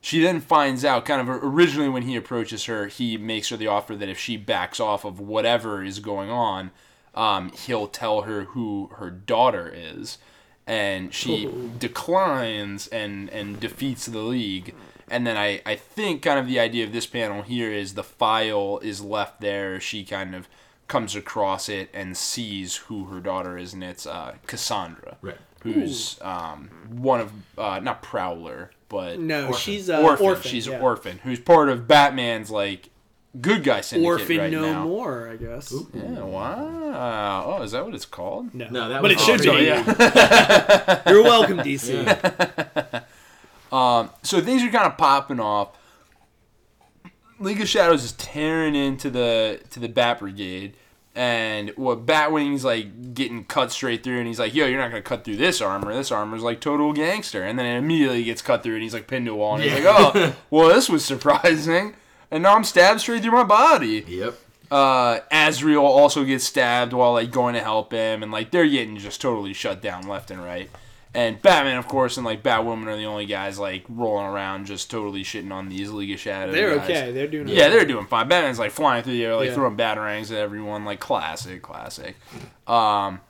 [0.00, 3.66] she then finds out, kind of originally when he approaches her, he makes her the
[3.66, 6.70] offer that if she backs off of whatever is going on,
[7.14, 10.18] um, he'll tell her who her daughter is.
[10.66, 11.48] And she
[11.78, 14.74] declines and, and defeats the league.
[15.08, 18.02] And then I, I think kind of the idea of this panel here is the
[18.02, 19.78] file is left there.
[19.78, 20.48] She kind of
[20.88, 25.36] comes across it and sees who her daughter is, and it's uh, Cassandra Right.
[25.62, 29.60] who's um, one of uh, not Prowler, but No, Orphan.
[29.60, 30.26] she's uh, orphan.
[30.26, 30.50] orphan.
[30.50, 30.78] She's yeah.
[30.80, 32.90] orphan, who's part of Batman's like
[33.40, 34.84] good guy syndicate Orphan right no now.
[34.84, 35.74] more, I guess.
[35.92, 37.56] Yeah, wow.
[37.58, 38.54] Oh, is that what it's called?
[38.54, 39.56] No, No, that but was it should awesome.
[39.56, 39.64] be.
[39.64, 41.10] yeah.
[41.10, 41.92] You're welcome, DC.
[42.06, 43.00] Yeah.
[44.22, 45.76] So things are kind of popping off.
[47.38, 50.74] League of Shadows is tearing into the to the Bat Brigade,
[51.14, 55.02] and what Batwing's like getting cut straight through, and he's like, "Yo, you're not gonna
[55.02, 55.94] cut through this armor.
[55.94, 59.06] This armor's like total gangster." And then it immediately gets cut through, and he's like
[59.06, 61.94] pinned to a wall, and he's like, "Oh, well, this was surprising."
[62.30, 64.04] And now I'm stabbed straight through my body.
[64.06, 64.34] Yep.
[64.70, 68.96] Uh, Azrael also gets stabbed while like going to help him, and like they're getting
[68.96, 70.70] just totally shut down left and right.
[71.16, 74.90] And Batman, of course, and like Batwoman are the only guys like rolling around, just
[74.90, 76.54] totally shitting on these League of Shadows.
[76.54, 76.90] They're guys.
[76.90, 77.10] okay.
[77.12, 77.48] They're doing.
[77.48, 77.70] Yeah, okay.
[77.70, 78.28] they're doing fine.
[78.28, 79.54] Batman's like flying through the air, like Yeah.
[79.54, 82.16] throwing batarangs at everyone, like classic, classic.
[82.66, 83.20] Um,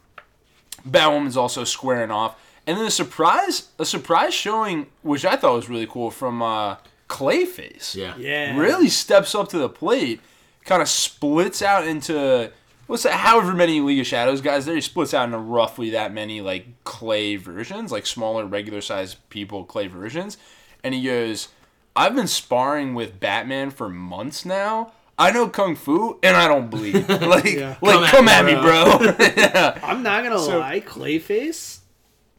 [0.88, 5.68] Batwoman's also squaring off, and then a surprise, a surprise showing, which I thought was
[5.68, 6.76] really cool from uh,
[7.08, 7.94] Clayface.
[7.94, 8.16] Yeah.
[8.18, 8.58] Yeah.
[8.58, 10.20] really steps up to the plate,
[10.64, 12.50] kind of splits out into
[12.86, 13.12] what's that?
[13.14, 16.66] However many League of Shadows guys there, he splits out into roughly that many like
[16.84, 20.36] clay versions, like smaller, regular sized people clay versions,
[20.84, 21.48] and he goes,
[21.94, 26.68] "I've been sparring with Batman for months now." I know kung fu and I don't
[26.68, 27.08] bleed.
[27.08, 27.76] Like, Yeah.
[27.80, 29.14] like Come come, at at me, me, bro.
[29.34, 29.78] yeah.
[29.82, 30.80] I'm not gonna So- lie.
[30.80, 31.78] Clayface,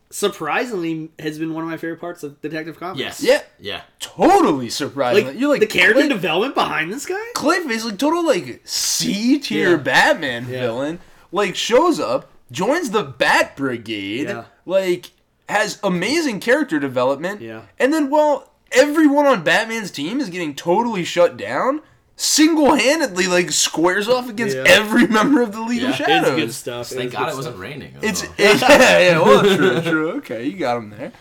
[0.10, 3.00] surprisingly, has been one of my favorite parts of Detective Comics.
[3.00, 3.22] Yes.
[3.24, 3.42] Yeah.
[3.60, 3.82] Yeah.
[4.00, 5.28] Totally surprising.
[5.28, 7.24] Like, You're like the character Clay- development behind this guy.
[7.36, 9.78] Cliff is like total like C tier Yeah.
[9.78, 10.62] Batman Yeah.
[10.62, 11.00] villain,
[11.32, 14.44] like shows up, joins the Bat Brigade, Yeah.
[14.66, 15.12] like
[15.50, 17.62] has amazing character development, Yeah.
[17.80, 21.82] and then while everyone on Batman's team is getting totally shut down,
[22.18, 24.64] single handedly like squares off against Yeah.
[24.68, 25.90] every member of the League Yeah.
[25.90, 26.28] of It's Shadows.
[26.28, 26.88] It's good stuff.
[26.90, 27.62] Thank It's God good it wasn't stuff.
[27.62, 27.94] raining.
[28.02, 28.34] It's Oh.
[28.38, 29.20] yeah, yeah.
[29.22, 30.10] Well, true, true.
[30.18, 31.12] Okay, you got him there.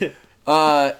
[0.00, 0.08] Yeah.
[0.46, 0.92] Uh,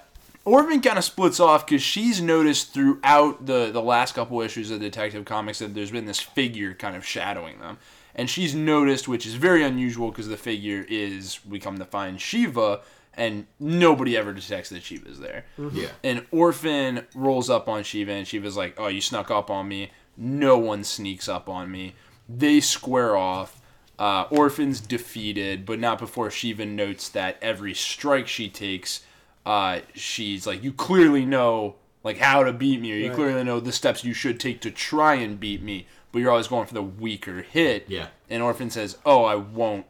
[0.46, 4.80] Orphan kind of splits off because she's noticed throughout the the last couple issues of
[4.80, 7.76] Detective Comics that there's been this figure kind of shadowing them,
[8.14, 12.18] and she's noticed, which is very unusual because the figure is we come to find
[12.22, 12.80] Shiva,
[13.16, 15.44] and nobody ever detects that Shiva's there.
[15.72, 15.88] yeah.
[16.02, 19.90] And Orphan rolls up on Shiva, and Shiva's like, "Oh, you snuck up on me.
[20.16, 21.94] No one sneaks up on me."
[22.28, 23.60] They square off.
[23.98, 29.04] Uh, Orphan's defeated, but not before Shiva notes that every strike she takes,
[29.46, 33.14] uh, she's like, "You clearly know like how to beat me, or you Right.
[33.16, 36.48] clearly know the steps you should take to try and beat me, but you're always
[36.48, 38.08] going for the weaker hit." Yeah.
[38.28, 39.86] And Orphan says, "Oh, I won't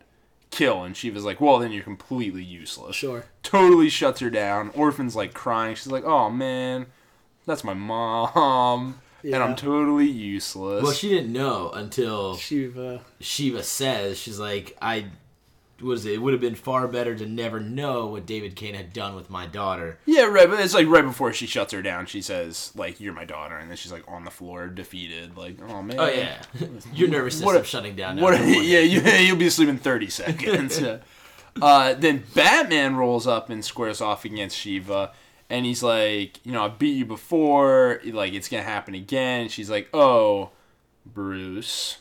[0.55, 3.25] kill," and Shiva's like, "Well, then you're completely useless." Sure.
[3.43, 4.71] totally shuts her down.
[4.71, 5.75] Orphan's like crying.
[5.75, 6.87] She's like, "Oh man,
[7.47, 13.01] that's my mom, and I'm totally useless." Well, she didn't know until Shiva.
[13.21, 15.07] Shiva says, she's like, I
[15.85, 19.15] was it would have been far better to never know what David Cain had done
[19.15, 19.99] with my daughter.
[20.07, 20.49] yeah, right.
[20.49, 23.57] But it's like right before she shuts her down, she says, "Like you're my daughter,"
[23.57, 25.37] and then she's like on the floor, defeated.
[25.37, 26.43] Like, "Oh man." Oh yeah,
[26.95, 28.17] your nervous system What a- shutting down.
[28.17, 28.41] now What?
[28.41, 30.83] one yeah, you, you'll be asleep in 30 seconds.
[31.63, 35.13] uh, then Batman rolls up and squares off against Shiva,
[35.51, 38.01] and he's like, you know, I beat you before.
[38.05, 39.49] Like it's gonna happen again.
[39.49, 40.51] She's like, oh,
[41.07, 41.99] Bruce.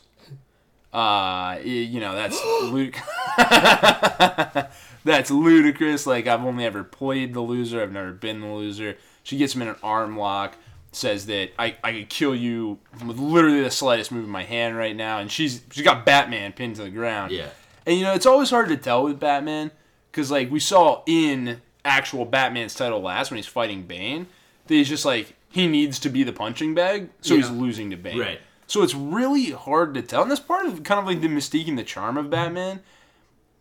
[0.94, 2.40] Uh, you know that's
[2.72, 2.96] Luke.
[5.04, 6.06] that's ludicrous.
[6.06, 7.82] Like I've only ever played the loser.
[7.82, 8.98] I've never been the loser.
[9.24, 10.56] She gets him in an arm lock.
[10.92, 14.78] Says that I, I could kill you with literally the slightest move of my hand
[14.78, 17.32] right now, and she's she's got Batman pinned to the ground.
[17.32, 17.50] Yeah.
[17.88, 19.72] And you know it's always hard to tell with Batman
[20.12, 24.28] because like we saw in actual Batman's title last when he's fighting Bane,
[24.68, 27.98] that he's just like he needs to be the punching bag, so he's losing to
[27.98, 28.20] Bane.
[28.20, 28.40] Right.
[28.74, 31.68] So it's really hard to tell, and that's part of kind of like the mystique
[31.68, 32.80] and the charm of Batman.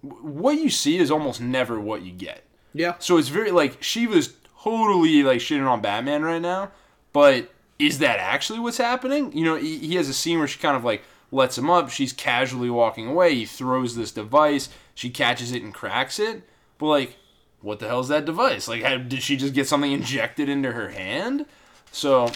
[0.01, 2.45] What you see is almost never what you get.
[2.73, 2.95] Yeah.
[2.99, 6.71] So it's very like Shiva's totally like shitting on Batman right now,
[7.13, 9.37] but is that actually what's happening?
[9.37, 11.91] You know, he, he has a scene where she kind of like lets him up.
[11.91, 13.35] She's casually walking away.
[13.35, 14.71] He throws this device.
[14.95, 16.43] She catches it and cracks it.
[16.79, 17.17] But like,
[17.61, 18.67] what the hell is that device?
[18.67, 21.45] Like, how, did she just get something injected into her hand?
[21.91, 22.33] So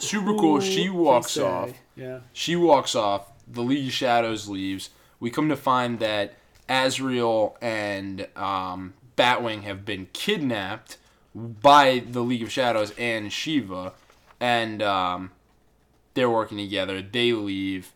[0.00, 0.60] super cool.
[0.60, 1.72] She walks off.
[1.96, 2.20] Yeah.
[2.32, 3.30] She walks off.
[3.46, 4.90] The League of Shadows leaves.
[5.18, 6.34] We come to find that
[6.68, 10.96] Azrael and um, Batwing have been kidnapped
[11.34, 13.92] by the League of Shadows and Shiva,
[14.40, 15.32] and um,
[16.14, 17.02] they're working together.
[17.02, 17.92] They leave.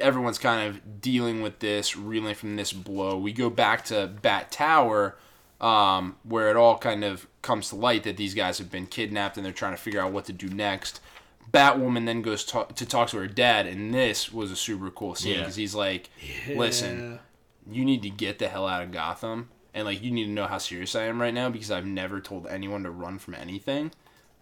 [0.00, 3.16] Everyone's kind of dealing with this, reeling from this blow.
[3.16, 5.16] We go back to Bat Tower,
[5.60, 9.36] um, where it all kind of comes to light that these guys have been kidnapped
[9.36, 11.00] and they're trying to figure out what to do next.
[11.50, 15.14] Batwoman then goes to, to talk to her dad, and this was a super cool
[15.14, 15.40] scene Yeah.
[15.40, 16.10] because he's like,
[16.48, 17.18] "Listen,
[17.70, 20.46] you need to get the hell out of Gotham, and like you need to know
[20.46, 23.92] how serious I am right now because I've never told anyone to run from anything,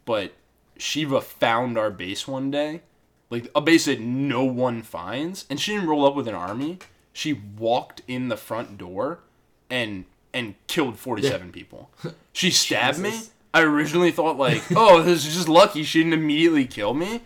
[0.05, 0.33] but
[0.79, 2.83] Shiva found our base one day,
[3.31, 6.79] like a base that no one finds, and she didn't roll up with an army.
[7.13, 9.21] She walked in the front door,
[9.71, 11.91] and and killed forty seven people.
[12.33, 13.21] She stabbed me.
[13.57, 13.69] Jesus.
[13.69, 17.21] I originally thought like, oh, this is just lucky she didn't immediately kill me.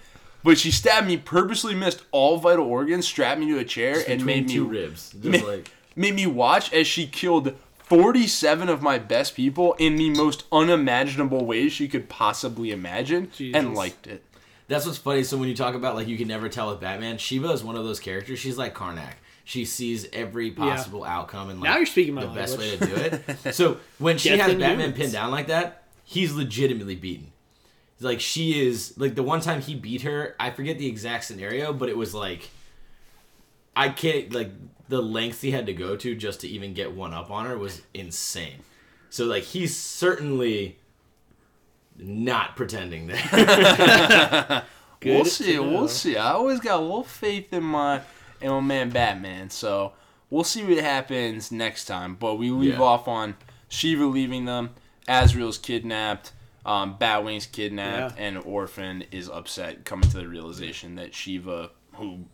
[0.45, 4.21] but she stabbed me, purposely missed all vital organs, strapped me to a chair, and
[4.21, 5.15] Between made me ribs.
[5.21, 9.97] Just ma- like made me watch as she killed 47 of my best people in
[9.97, 13.59] the most unimaginable ways she could possibly imagine, Jesus.
[13.59, 14.23] and liked it.
[14.69, 15.25] That's what's funny.
[15.25, 17.75] So when you talk about like you can never tell with Batman, Shiva is one
[17.77, 18.39] of those characters.
[18.39, 19.15] She's like Karnak.
[19.45, 22.87] She sees every possible outcome and like Now you're speaking my the best way to
[22.87, 23.53] do it.
[23.55, 24.97] so when she Get has Batman humans.
[24.97, 27.31] pinned down like that, he's legitimately beaten.
[28.01, 31.73] Like she is like the one time he beat her, I forget the exact scenario,
[31.73, 32.51] but it was like
[33.77, 34.51] I can't like
[34.89, 37.57] the lengths he had to go to just to even get one up on her
[37.57, 38.65] was insane.
[39.11, 40.79] So like he's certainly
[41.97, 44.65] not pretending there.
[45.05, 45.59] we'll see.
[45.59, 46.17] We'll see.
[46.17, 48.01] I always got a little faith in my
[48.41, 49.51] in my man Batman.
[49.51, 49.93] So
[50.31, 52.15] we'll see what happens next time.
[52.15, 52.81] But we leave Yeah.
[52.83, 53.37] off on
[53.69, 54.71] Shiva leaving them.
[55.09, 56.33] Azrael's kidnapped.
[56.67, 58.25] Um, Batwing's kidnapped, Yeah.
[58.25, 62.25] and Orphan is upset, coming to the realization that Shiva, who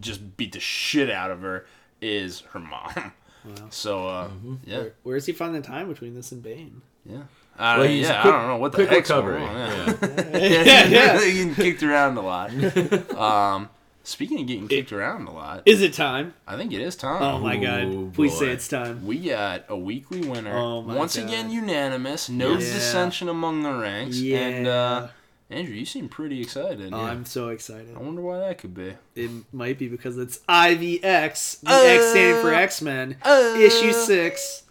[0.00, 1.66] just beat the shit out of her,
[2.00, 3.12] is her mom.
[3.70, 4.28] So uh,
[4.64, 6.80] yeah, Where, where does he find the time between this and Bane?
[7.04, 7.22] yeah.
[7.58, 9.40] I, Well, yeah, quick- I don't know what the quick heck's recovery.
[9.40, 9.86] going on.
[10.32, 10.38] Yeah.
[10.38, 10.62] Yeah.
[10.62, 11.18] yeah, yeah.
[11.18, 12.52] getting kicked around a lot.
[13.18, 13.68] Um,
[14.04, 16.34] speaking of getting kicked around a lot, Is it time?
[16.46, 17.22] I think it is time.
[17.22, 18.14] Oh my Ooh, god!
[18.14, 19.06] Please say it's time.
[19.06, 20.56] We got a weekly winner.
[20.56, 21.26] Oh my Once God.
[21.26, 22.28] again, unanimous.
[22.28, 22.58] No Yeah.
[22.58, 24.18] dissension among the ranks.
[24.18, 24.38] Yeah.
[24.38, 25.08] And uh,
[25.50, 26.92] Andrew, you seem pretty excited.
[26.94, 27.94] Oh, I'm so excited.
[27.94, 28.94] I wonder why that could be.
[29.14, 33.54] It might be because it's IVX, the Uh, X standing for X Men, uh.
[33.58, 34.62] issue six,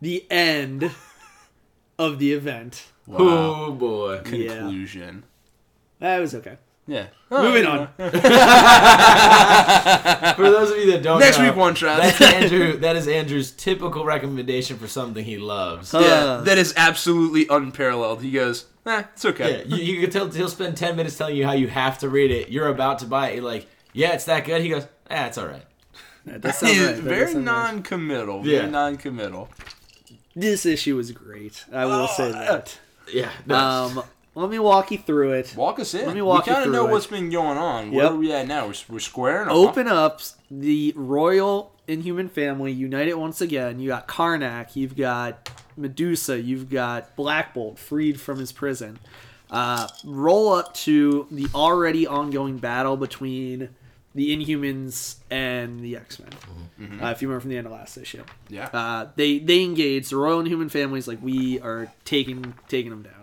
[0.00, 0.90] the end
[1.98, 2.86] of the event.
[3.06, 3.18] Wow.
[3.20, 4.20] Oh boy.
[4.24, 5.22] Conclusion.
[6.00, 6.58] That was okay.
[6.86, 7.06] Yeah.
[7.30, 7.88] Moving Oh, on.
[10.36, 12.00] For those of you that don't Next know, week, one shot.
[12.00, 12.76] That's Andrew.
[12.78, 15.92] That is Andrew's typical recommendation for something he loves.
[15.92, 18.22] Uh, yeah, that is absolutely unparalleled.
[18.22, 19.64] He goes, eh, it's Yeah, okay.
[19.66, 22.30] you, you can tell he'll spend ten minutes telling you how you have to read
[22.30, 22.48] it.
[22.50, 23.36] You're about to buy it.
[23.36, 24.62] You're like, yeah, it's that good.
[24.62, 25.64] He goes, ah, it's all right.
[26.26, 26.94] That does sound right.
[26.96, 28.46] Very sound non-committal.
[28.46, 28.60] Yeah.
[28.60, 29.48] Very non-committal.
[30.36, 31.64] This issue was great.
[31.72, 32.78] I will say that.
[33.12, 33.30] Yeah.
[33.46, 33.54] no.
[33.56, 34.02] Um,
[34.36, 35.54] let me walk you through it.
[35.56, 36.06] Walk us in.
[36.06, 36.92] Let me walk we you kind of know it.
[36.92, 37.90] what's been going on.
[37.90, 38.66] Where are we at now?
[38.66, 39.56] We're, we're squaring off.
[39.56, 40.20] Open up
[40.50, 43.80] the royal Inhuman family, unite it once again.
[43.80, 48.98] You got Karnak, you've got Medusa, you've got Black Bolt freed from his prison.
[49.50, 53.68] Uh, roll up to the already ongoing battle between
[54.16, 57.00] the Inhumans and the X Men.
[57.00, 58.66] Uh, if you remember from the end of last issue, Yeah.
[58.72, 63.15] uh, they they engage the royal Inhuman families like we are taking taking them down.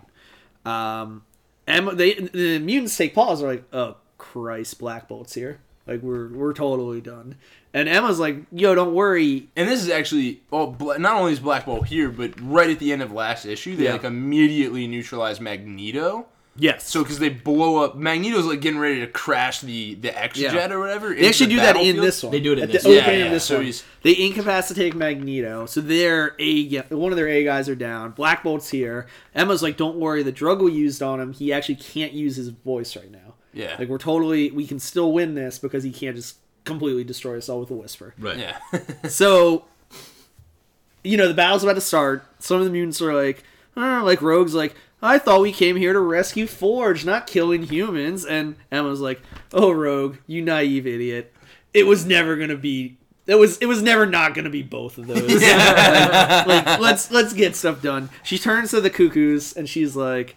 [0.64, 1.22] Um,
[1.66, 3.40] Emma, they the mutants take pause.
[3.40, 5.60] They're like, oh Christ, Black Bolt's here.
[5.86, 7.36] Like we're we're totally done.
[7.72, 9.48] And Emma's like, yo, don't worry.
[9.56, 12.92] And this is actually well, not only is Black Bolt here, but right at the
[12.92, 13.92] end of last issue, they Yeah.
[13.92, 16.26] like immediately neutralize Magneto.
[16.56, 16.88] Yes.
[16.88, 20.52] So because they blow up, Magneto's like getting ready to crash the the X Yeah.
[20.52, 21.12] jet or whatever.
[21.12, 22.30] they actually do that in this one.
[22.30, 22.98] They do it in at this the one.
[22.98, 23.64] opening Yeah, of this so one.
[23.64, 28.12] he's- They incapacitate Magneto, so their A ga- one of their A guys are down.
[28.12, 29.06] Black Bolt's here.
[29.34, 32.50] Emma's like, don't worry, the drug we used on him, he actually can't use his
[32.50, 33.34] voice right now.
[33.52, 33.74] Yeah.
[33.78, 37.48] Like we're totally, we can still win this because he can't just completely destroy us
[37.48, 38.14] all with a whisper.
[38.18, 38.38] right.
[38.38, 38.58] yeah.
[39.08, 39.64] So,
[41.02, 42.24] you know, the battle's about to start.
[42.38, 43.42] Some of the mutants are like,
[43.76, 48.24] uh, like Rogue's like, I thought we came here to rescue Forge, not killing humans.
[48.24, 49.20] And Emma's like,
[49.52, 51.32] Oh, Rogue, you naive idiot.
[51.74, 52.96] It was never gonna be.
[53.26, 53.58] It was.
[53.58, 55.42] It was never not gonna be both of those.
[55.42, 58.08] like, like, let's let's get stuff done.
[58.22, 60.36] She turns to the cuckoos and she's like,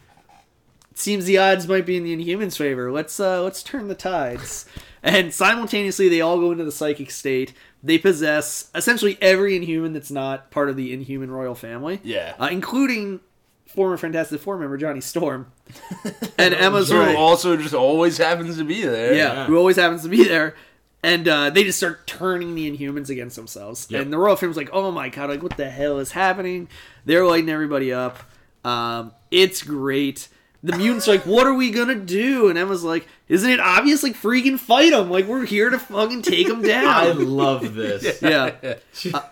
[0.96, 2.92] seems the odds might be in the Inhumans' favor.
[2.92, 4.66] Let's uh, let's turn the tides.
[5.04, 7.54] And simultaneously, they all go into the psychic state.
[7.84, 12.34] They possess essentially every Inhuman that's not part of the Inhuman royal family, yeah.
[12.40, 13.22] uh, including
[13.68, 15.52] former Fantastic Four member Johnny Storm.
[16.40, 17.16] And Emma's Who right.
[17.16, 19.14] also just always happens to be there.
[19.16, 19.46] Yeah, Yeah.
[19.48, 20.56] who always happens to be there.
[21.04, 23.88] And uh, they just start turning the Inhumans against themselves.
[23.90, 24.02] Yep.
[24.04, 26.68] And the Royal Family's like, oh my god, like what the hell is happening?
[27.06, 28.20] They're lighting everybody up.
[28.64, 30.28] Um, it's great.
[30.64, 32.50] The mutants are like, what are we gonna do?
[32.50, 34.04] And Emma's like, isn't it obvious?
[34.04, 35.10] Like, freaking fight them!
[35.10, 38.22] Like, we're here to fucking take them down." I love this.
[38.22, 38.52] yeah.
[38.64, 39.24] Uh, it-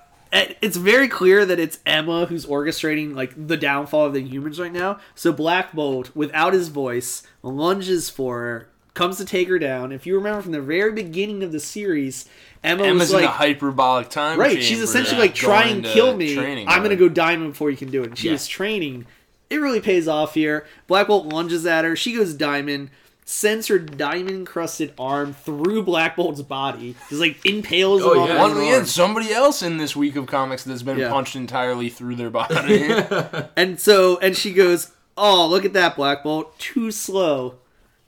[0.61, 4.71] it's very clear that it's Emma who's orchestrating like the downfall of the humans right
[4.71, 4.99] now.
[5.15, 9.91] So Black Bolt, without his voice, lunges for her, comes to take her down.
[9.91, 12.27] If you remember from the very beginning of the series,
[12.63, 14.39] Emma Emma's was in like, a hyperbolic time.
[14.39, 16.33] right, she's essentially uh, like, try and to kill me.
[16.35, 18.07] training I'm gonna go diamond before you can do it.
[18.07, 18.33] And she Yeah.
[18.33, 19.05] was training.
[19.49, 20.65] It really pays off here.
[20.87, 21.95] Black Bolt lunges at her.
[21.95, 22.89] She goes diamond.
[23.27, 26.95] Sends her diamond encrusted arm through Black Bolt's body.
[27.09, 28.33] Just like impales Oh, him on yeah.
[28.33, 31.09] his Once again, somebody else in this week of comics that's been Yeah.
[31.09, 32.87] punched entirely through their body.
[33.57, 37.55] And so, and she goes, "Oh, look at that Black Bolt, too slow."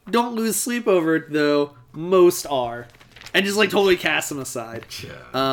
[0.09, 1.71] don't lose sleep over it though.
[1.91, 2.87] Most are,
[3.33, 4.85] and just like totally cast him aside.
[5.03, 5.11] Yeah.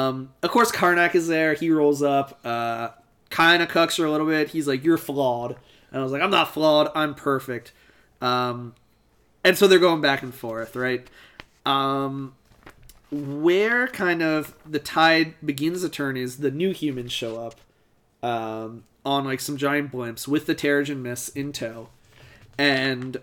[0.09, 1.55] Um, of course, Karnak is there.
[1.55, 2.91] He rolls up, uh,
[3.31, 4.51] kind of cucks her a little bit.
[4.51, 5.57] He's like, "You're flawed,"
[5.91, 6.91] and I was like, "I'm not flawed.
[6.95, 7.73] I'm perfect."
[8.21, 8.75] Um,
[9.45, 11.07] and so they're going back and forth, right?
[11.67, 12.35] Um,
[13.11, 17.55] where kind of the tide begins to turn is the new humans show up
[18.23, 21.89] um, on like some giant blimps with the Terrigen Mist in tow,
[22.59, 23.19] and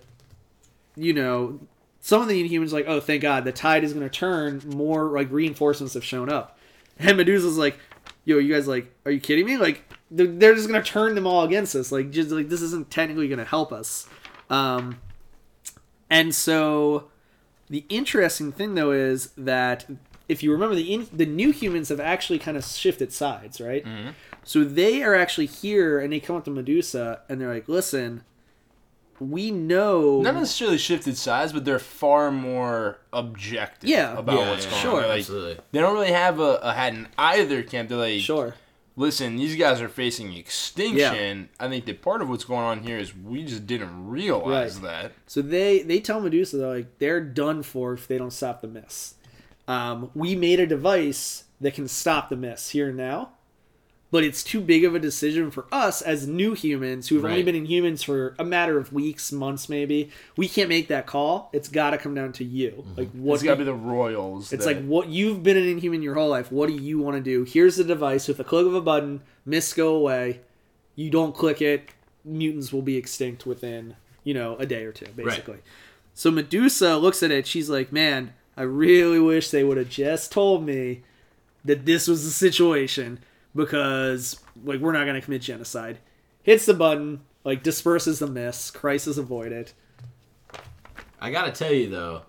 [0.95, 1.59] you know
[1.99, 4.61] some of the Inhumans like, oh, thank God, the tide is going to turn.
[4.65, 6.57] More like reinforcements have shown up,
[6.99, 7.77] and Medusa's like,
[8.23, 9.57] yo, you guys like, are you kidding me?
[9.57, 11.91] Like they're, they're just going to turn them all against us.
[11.91, 14.07] Like just like this isn't technically going to help us.
[14.49, 14.99] Um,
[16.11, 17.05] and so
[17.69, 19.85] the interesting thing though is that
[20.29, 23.83] if you remember the in, the new humans have actually kind of shifted sides, right?
[23.83, 24.09] Mm-hmm.
[24.43, 28.23] So they are actually here and they come up to Medusa and they're like, "Listen,
[29.19, 34.17] we know Not necessarily shifted sides, but they're far more objective Yeah.
[34.17, 34.91] about Yeah, what's yeah, going sure.
[34.93, 34.99] on.
[35.01, 35.57] They're like, Absolutely.
[35.71, 37.89] they don't really have a, a hat in either camp.
[37.89, 38.55] They're like, sure.
[39.01, 41.49] Listen, these guys are facing extinction.
[41.59, 44.83] I think that part of what's going on here is we just didn't realize Right.
[45.03, 45.11] that.
[45.27, 48.67] So they they tell Medusa they're like they're done for if they don't stop the
[48.67, 49.15] mist.
[49.67, 53.31] Um, we made a device that can stop the mist here and now,
[54.11, 57.43] but it's too big of a decision for us as new humans who have only
[57.43, 60.11] been in humans for a matter of weeks, months, maybe.
[60.35, 61.49] We can't make that call.
[61.53, 62.71] It's got to come down to you.
[62.71, 62.99] Mm-hmm.
[62.99, 63.35] Like what?
[63.35, 64.51] It's got to be the royals.
[64.51, 66.51] It's that- like what you've been an inhuman your whole life.
[66.51, 67.45] What do you want to do?
[67.45, 69.21] Here's the device with a click of a button.
[69.45, 70.41] Mists go away.
[70.95, 71.91] You don't click it.
[72.25, 73.95] Mutants will be extinct within
[74.25, 75.59] you know a day or two, basically.
[76.13, 77.47] So Medusa looks at it.
[77.47, 81.01] She's like, "Man, I really wish they would have just told me
[81.63, 83.19] that this was the situation
[83.55, 85.99] because like we're not gonna commit genocide."
[86.43, 88.71] Hits the button, like disperses the mists.
[88.71, 89.71] Crisis avoided.
[91.19, 92.23] I gotta tell you though,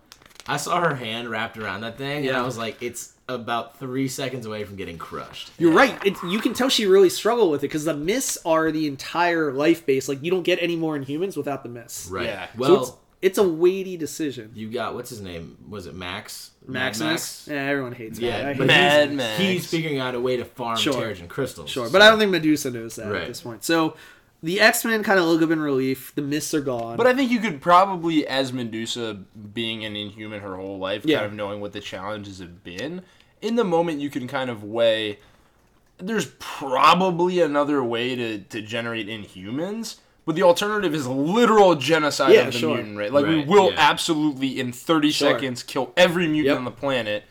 [0.46, 4.08] I saw her hand wrapped around that thing, and I was like, it's about three
[4.08, 5.50] seconds away from getting crushed.
[5.58, 5.96] You're right.
[6.04, 9.52] It, you can tell she really struggled with it because the mists are the entire
[9.52, 10.08] life base.
[10.08, 12.08] Like you don't get any more Inhumans without the mists.
[12.08, 12.26] Right.
[12.26, 12.48] Yeah.
[12.56, 12.92] Well, it's,
[13.22, 14.50] it's a weighty decision.
[14.54, 15.56] you got what's his name?
[15.68, 16.50] Was it Max?
[16.66, 17.48] Mad Maximus.
[17.50, 18.46] Yeah, everyone hates Yeah, that.
[18.48, 19.38] Hate but Mad he's, Max.
[19.40, 20.92] he's figuring out a way to farm Sure.
[20.94, 21.70] Terrigen crystals.
[21.70, 23.22] Sure, but I don't think Medusa knows that Right.
[23.22, 23.64] at this point.
[23.64, 23.96] So
[24.42, 26.12] the X Men kind of look up in relief.
[26.14, 26.96] The mists are gone.
[26.96, 29.20] But I think you could probably, as Medusa,
[29.54, 31.18] being an inhuman her whole life, Yeah.
[31.18, 33.02] kind of knowing what the challenges have been,
[33.40, 35.18] in the moment you can kind of weigh.
[35.98, 42.40] There's probably another way to, to generate inhumans, but the alternative is literal genocide Yeah,
[42.46, 42.74] of the sure.
[42.76, 43.10] mutant race.
[43.10, 43.76] Like we will yeah.
[43.90, 45.30] absolutely in 30 Sure.
[45.30, 46.58] seconds kill every mutant Yep.
[46.58, 47.24] on the planet.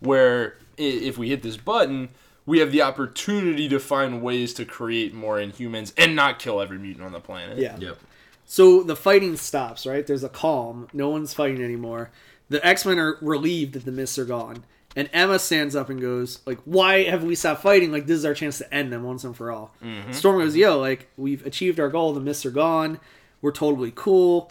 [0.00, 2.10] Where if we hit this button,
[2.44, 6.78] we have the opportunity to find ways to create more inhumans and not kill every
[6.78, 7.58] mutant on the planet.
[7.58, 7.76] yeah.
[7.78, 7.98] Yep.
[8.44, 9.86] So the fighting stops.
[9.86, 10.06] Right?
[10.06, 10.86] There's a calm.
[10.92, 12.10] No one's fighting anymore.
[12.48, 14.64] The X Men are relieved that the mists are gone.
[14.96, 17.92] And Emma stands up and goes, like, why have we stopped fighting?
[17.92, 19.74] Like, this is our chance to end them once and for all.
[20.10, 22.14] Storm goes, yo, like, we've achieved our goal.
[22.14, 22.98] The mists are gone.
[23.42, 24.50] We're totally cool.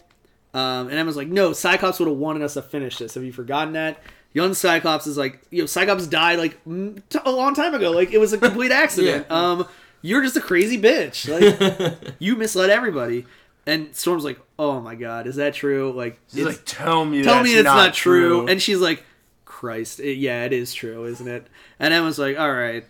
[0.53, 3.15] Um, and Emma's like, no, Cyclops would have wanted us to finish this.
[3.15, 3.97] Have you forgotten that?
[4.33, 7.89] Young Cyclops is like, you know, Cyclops died like t- a long time ago.
[7.91, 9.25] Like, it was a complete accident.
[9.29, 9.35] Yeah.
[9.51, 9.67] Um,
[10.03, 11.27] you're just a crazy bitch.
[11.27, 13.25] Like, you misled everybody.
[13.65, 15.91] And Storm's like, oh my god, is that true?
[15.91, 18.45] Like, He's it's- like, tell me tell that's me it's not, not, true.
[18.47, 19.03] And she's like,
[19.55, 21.47] Christ, it, yeah, it is true, isn't it?
[21.79, 22.83] And Emma's like, all right,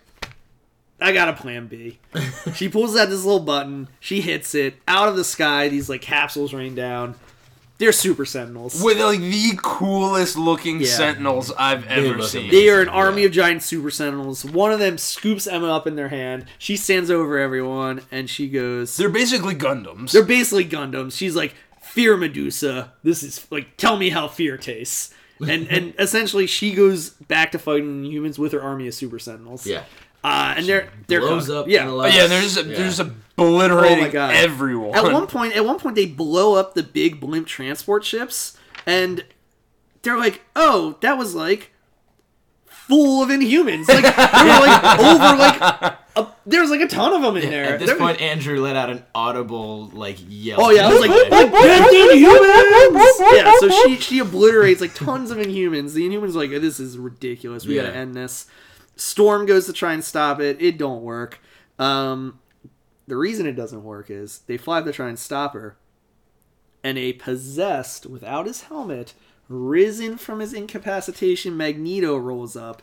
[1.00, 2.00] I got a plan B.
[2.56, 4.76] she pulls out this little button, she hits it.
[4.88, 7.16] Out of the sky, these like capsules rain down.
[7.78, 8.82] They're super sentinels.
[8.82, 10.88] with like the coolest looking Yeah.
[10.88, 12.50] sentinels I've ever look seen.
[12.50, 12.94] They are an Yeah.
[12.94, 14.44] army of giant super sentinels.
[14.46, 16.46] One of them scoops Emma up in their hand.
[16.58, 20.12] She stands over everyone and she goes, They're basically Gundams.
[20.14, 21.18] They're basically Gundams.
[21.18, 22.94] She's like, Fear Medusa.
[23.04, 25.14] This is like, tell me how fear tastes.
[25.40, 29.66] And and essentially, she goes back to fighting humans with her army of super sentinels.
[29.68, 29.84] Yeah.
[30.24, 31.68] Uh, and they're they're Blows up.
[31.68, 31.82] Yeah.
[31.82, 32.78] in the Oh, last- yeah, there's a, yeah.
[32.78, 34.34] there's obliterating Oh my God.
[34.34, 34.96] everyone.
[34.98, 38.58] At one point, at one point, they blow up the big blimp transport ships,
[38.88, 39.24] and
[40.02, 41.72] they're like, "Oh, that was like
[42.88, 43.88] full of Inhumans.
[43.88, 45.62] Like they were like over like
[46.18, 47.74] a, there was like a ton of them in there.
[47.74, 50.62] At this There- point, Andrew let out an audible like yell.
[50.62, 53.36] Oh yeah, I was like, like dead Inhumans.
[53.36, 55.94] Yeah, so she she obliterates like tons of Inhumans.
[55.94, 57.66] The Inhumans are like this is ridiculous.
[57.66, 57.84] We Yeah.
[57.84, 58.46] gotta end this.
[58.96, 60.62] Storm goes to try and stop it.
[60.62, 61.40] It don't work.
[61.78, 62.40] Um,
[63.08, 65.76] the reason it doesn't work is they fly to try and stop her,
[66.84, 69.14] and a possessed without his helmet,
[69.48, 72.82] risen from his incapacitation, Magneto rolls up.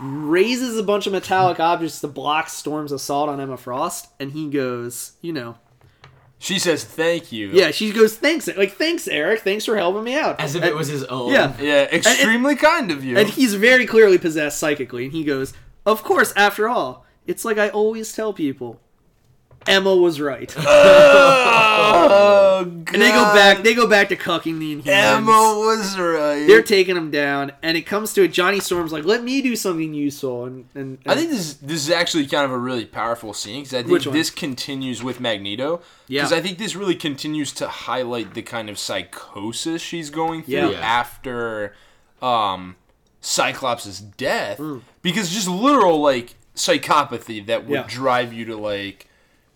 [0.00, 4.48] Raises a bunch of metallic objects to block Storm's assault on Emma Frost, and he
[4.48, 5.56] goes, you know,
[6.40, 7.48] She says thank you.
[7.48, 9.40] Yeah, she goes, "Thanks, like thanks, Eric.
[9.40, 11.32] Thanks for helping me out." As if And- it was his own.
[11.32, 11.52] Yeah.
[11.60, 13.18] Yeah, extremely kind of you.
[13.18, 15.52] And he's very clearly possessed psychically, and he goes,
[15.84, 16.32] "Of course.
[16.36, 18.80] After all, it's like I always tell people,
[19.68, 20.64] Emma was right." oh,
[22.64, 22.88] God.
[22.94, 23.62] And they go back.
[23.62, 24.86] They go back to cucking the Inhumans.
[24.88, 26.46] Emma was right.
[26.46, 28.28] They're taking them down, and it comes to it.
[28.32, 31.54] Johnny Storm's like, "Let me do something useful." And, and, and I think this is,
[31.58, 35.20] this is actually kind of a really powerful scene because I think this continues with
[35.20, 35.82] Magneto.
[36.08, 36.22] Yeah.
[36.22, 40.72] Because I think this really continues to highlight the kind of psychosis she's going through.
[40.72, 40.80] Yeah.
[40.80, 41.74] after
[42.22, 42.76] um,
[43.20, 44.58] Cyclops' death.
[44.58, 44.82] Mm.
[45.02, 47.84] Because just literal like psychopathy that would Yeah.
[47.86, 49.07] drive you to like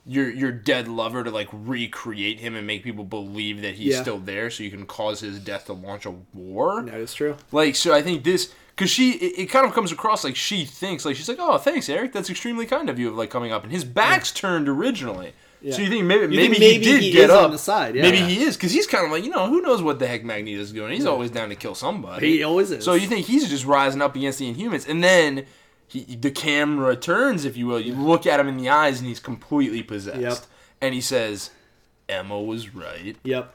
[0.05, 4.03] your your dead lover to like recreate him and make people believe that he's Yeah.
[4.03, 6.83] still there, so you can cause his death to launch a war.
[6.83, 7.37] that is true.
[7.53, 10.65] Like, so I think this, because she, it, it kind of comes across like she
[10.65, 12.13] thinks, like, she's like, oh, thanks, Eric.
[12.13, 13.63] That's extremely kind of you of like coming up.
[13.63, 15.35] And his back's turned originally.
[15.61, 15.75] Yeah.
[15.77, 17.45] So you think maybe, You maybe, think maybe he did he get up.
[17.45, 18.03] on the side, yeah.
[18.03, 18.27] Maybe Yeah.
[18.27, 20.73] he is, because he's kind of like, you know, who knows what the heck Magneto's
[20.73, 20.93] doing.
[20.93, 22.39] He's always down to kill somebody.
[22.39, 22.85] He always is.
[22.85, 24.89] So you think he's just rising up against the Inhumans.
[24.89, 25.47] And then
[25.93, 27.79] he, the camera turns, if you will.
[27.79, 30.21] You look at him in the eyes, and he's completely possessed.
[30.21, 30.39] Yep.
[30.81, 31.51] And he says,
[32.09, 33.17] Emma was right.
[33.23, 33.55] Yep.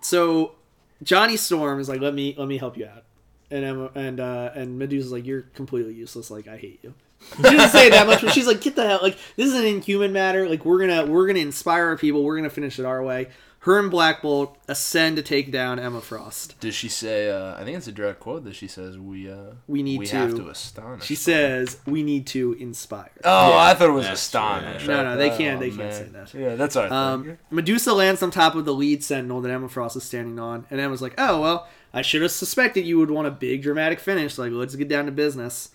[0.00, 0.56] So
[1.02, 3.04] Johnny Storm is like, "Let me let me help you out,"
[3.52, 6.28] and Emma, and uh, and Medusa's like, "You're completely useless.
[6.28, 6.94] Like I hate you."
[7.36, 8.98] She didn't say that much, but she's like, "Get the hell!
[9.00, 10.48] Like this is an inhuman matter.
[10.48, 12.24] Like we're gonna we're gonna inspire our people.
[12.24, 13.28] We're gonna finish it our way."
[13.64, 16.58] Her and Black Bolt ascend to take down Emma Frost.
[16.58, 17.30] Does she say?
[17.30, 20.06] Uh, I think it's a direct quote that she says, "We uh, We need we
[20.06, 23.90] to- have to astonish." She them." says, "We need to inspire." "Oh, Yeah, I thought
[23.90, 25.02] it was that's astonish." true, yeah.
[25.04, 25.92] No, no, they can't- Oh, they can't man.
[25.92, 26.34] say that.
[26.34, 26.90] Yeah, that's all right.
[26.92, 30.66] Um, Medusa lands on top of the lead sentinel that Emma Frost is standing on,
[30.68, 34.00] and Emma's like, "Oh well, I should have suspected you would want a big dramatic
[34.00, 34.38] finish.
[34.38, 35.68] Like, let's get down to business."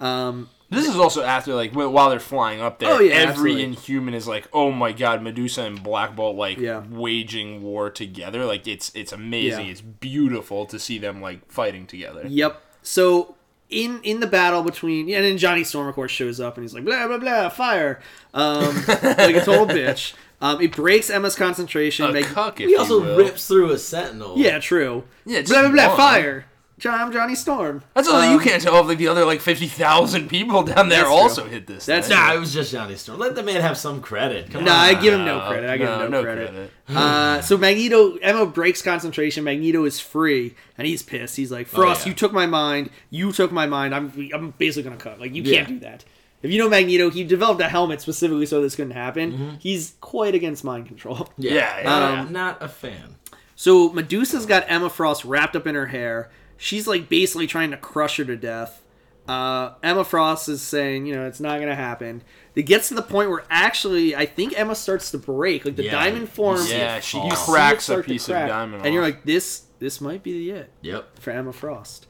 [0.00, 2.90] Um, this is also after like while they're flying up there.
[2.90, 3.62] Oh, yeah, every absolutely.
[3.64, 6.82] Inhuman is like, "Oh my God, Medusa and Black Bolt like Yeah.
[6.90, 9.66] waging war together." Like it's it's amazing.
[9.66, 9.72] Yeah.
[9.72, 12.24] It's beautiful to see them like fighting together.
[12.26, 12.60] Yep.
[12.82, 13.36] So
[13.70, 16.64] in in the battle between yeah, and then Johnny Storm of course shows up and
[16.64, 18.00] he's like blah blah blah fire,
[18.34, 20.14] um, like a total bitch.
[20.40, 22.04] Um, it breaks Emma's concentration.
[22.06, 24.36] A Meg- cuck, He also rips through a sentinel.
[24.36, 25.04] yeah, true.
[25.24, 25.96] Yeah, blah blah blah one.
[25.96, 26.46] fire.
[26.82, 27.84] John, I'm Johnny Storm.
[27.94, 30.88] That's all you Um, can't tell if like the other like fifty thousand people down
[30.88, 31.14] there That's true.
[31.16, 31.86] also hit this.
[31.86, 32.16] That's thing.
[32.16, 33.20] Nah, it was just Johnny Storm.
[33.20, 34.50] Let the man have some credit.
[34.50, 34.78] Come Nah, on.
[34.80, 35.70] I give him no No, credit.
[35.70, 36.48] I give him no, no, no credit.
[36.48, 36.70] credit.
[36.88, 39.44] Uh, so Magneto, Emma breaks concentration.
[39.44, 41.36] Magneto is free, and he's pissed.
[41.36, 42.10] He's like, "Frost, yeah.
[42.10, 42.90] you took my mind.
[43.10, 43.94] You took my mind.
[43.94, 45.20] I'm, I'm basically gonna cut.
[45.20, 45.58] Like, you Yeah.
[45.58, 46.04] can't do that."
[46.42, 49.58] If you know Magneto, he developed a helmet specifically so this couldn't happen.
[49.60, 51.28] He's quite against mind control.
[51.38, 51.94] Yeah, Yeah, yeah.
[52.22, 53.14] I'm not a fan.
[53.54, 56.30] So Medusa's got Emma Frost wrapped up in her hair.
[56.62, 58.82] She's like basically trying to crush her to death.
[59.26, 62.22] Uh, Emma Frost is saying, you know, it's not gonna happen.
[62.54, 65.64] It gets to the point where actually, I think Emma starts to break.
[65.64, 65.90] Like the Yeah.
[65.90, 66.70] diamond forms.
[66.70, 70.22] Yeah, she cracks a to piece of crack, diamond, and you're like, this, this might
[70.22, 71.18] be the it Yep.
[71.18, 72.06] for Emma Frost.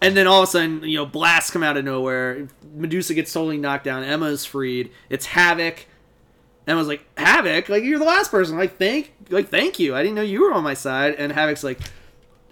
[0.00, 2.48] And then all of a sudden, you know, blasts come out of nowhere.
[2.74, 4.02] Medusa gets totally knocked down.
[4.02, 4.90] Emma is freed.
[5.10, 5.84] It's Havoc.
[6.66, 8.56] Emma's like, Havoc, like you're the last person.
[8.56, 9.94] Like, thank, like thank you.
[9.94, 11.14] I didn't know you were on my side.
[11.16, 11.78] And Havoc's like,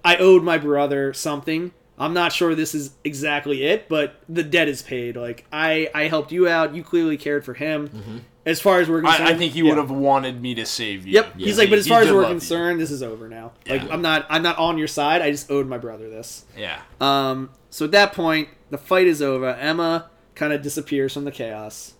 [0.04, 1.72] I owed my brother something.
[1.98, 5.16] I'm not sure this is exactly it, but the debt is paid.
[5.16, 6.74] Like I, I helped you out.
[6.74, 8.24] You clearly cared for him.
[8.44, 9.68] As far as we're concerned, I, I think he yeah.
[9.68, 11.12] would have wanted me to save you.
[11.12, 11.34] Yep.
[11.36, 11.46] Yeah.
[11.46, 12.38] He's like, but as far as we're love you.
[12.38, 13.52] concerned, this is over now.
[13.68, 15.22] Like I'm not, I'm not on your side.
[15.22, 16.44] I just owed my brother this.
[16.56, 16.80] Yeah.
[17.00, 19.50] Um, so at that point, the fight is over.
[19.50, 21.94] Emma kind of disappears from the chaos.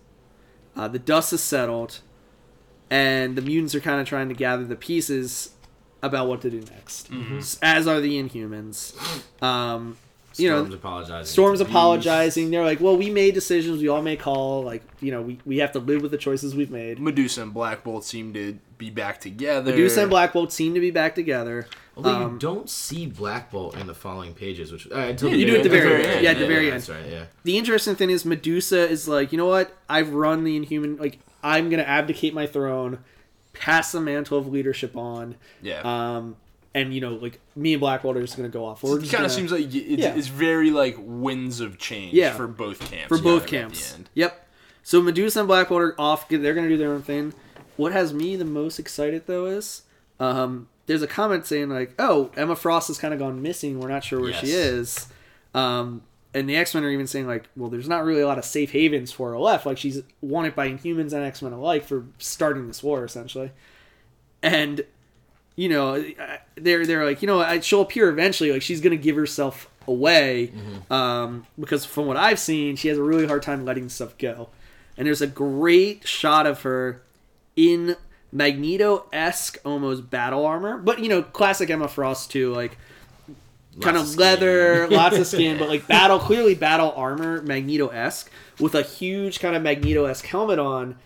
[0.75, 2.01] Uh, the dust is settled,
[2.89, 5.52] and the mutants are kind of trying to gather the pieces
[6.03, 7.09] about what to do next.
[7.37, 8.93] S- As are the Inhumans.
[9.41, 9.97] Um,
[10.35, 11.25] you know, Storm's apologizing.
[11.31, 12.49] Storm's apologizing.
[12.51, 13.81] They're like, "Well, we made decisions.
[13.81, 14.63] We all make call.
[14.63, 17.53] Like, you know, we, we have to live with the choices we've made." Medusa and
[17.53, 19.69] Black Bolt seem to be back together.
[19.71, 21.67] Medusa and Black Bolt seem to be back together.
[21.95, 25.35] Although Um, you don't see Black Bolt in the following pages, which uh, until Yeah,
[25.35, 26.23] you do at the very end.
[26.23, 27.05] Yeah, at the very That's right.
[27.07, 27.25] Yeah.
[27.43, 29.77] the interesting thing is Medusa is like, you know what?
[29.87, 30.97] I've run the Inhuman.
[30.97, 32.97] Like, I'm gonna abdicate my throne,
[33.53, 35.35] pass the mantle of leadership on.
[35.61, 35.81] Yeah.
[35.83, 36.35] Um,
[36.75, 38.83] and you know, like me and Blackagar are just gonna go off.
[38.83, 40.15] We're it kind of seems like it's, Yeah.
[40.15, 42.33] it's very like winds of change Yeah.
[42.33, 43.07] for both camps.
[43.07, 43.95] for both camps.
[44.15, 44.47] Yep.
[44.81, 46.27] So Medusa and Blackagar off.
[46.27, 47.33] They're gonna do their own thing.
[47.77, 49.83] What has me the most excited though is,
[50.19, 53.79] um, there's a comment saying like, "Oh, Emma Frost has kind of gone missing.
[53.79, 55.07] We're not sure where she is."
[55.53, 56.01] Um,
[56.33, 58.45] and the X Men are even saying like, "Well, there's not really a lot of
[58.45, 59.65] safe havens for her left.
[59.65, 63.51] Like she's wanted by Inhumans and X Men alike for starting this war, essentially."
[64.41, 64.85] And
[65.55, 66.03] you know,
[66.55, 68.51] they're they're like, you know, she'll appear eventually.
[68.51, 70.51] Like she's gonna give herself away,
[70.89, 74.49] um, because from what I've seen, she has a really hard time letting stuff go.
[74.97, 77.01] And there's a great shot of her
[77.55, 77.95] in
[78.31, 82.77] Magneto esque almost battle armor, but you know, classic Emma Frost too, like
[83.81, 88.29] kind Lots of leather, lots of skin, but like battle, clearly battle armor, Magneto esque,
[88.59, 90.97] with a huge kind of Magneto esque helmet on,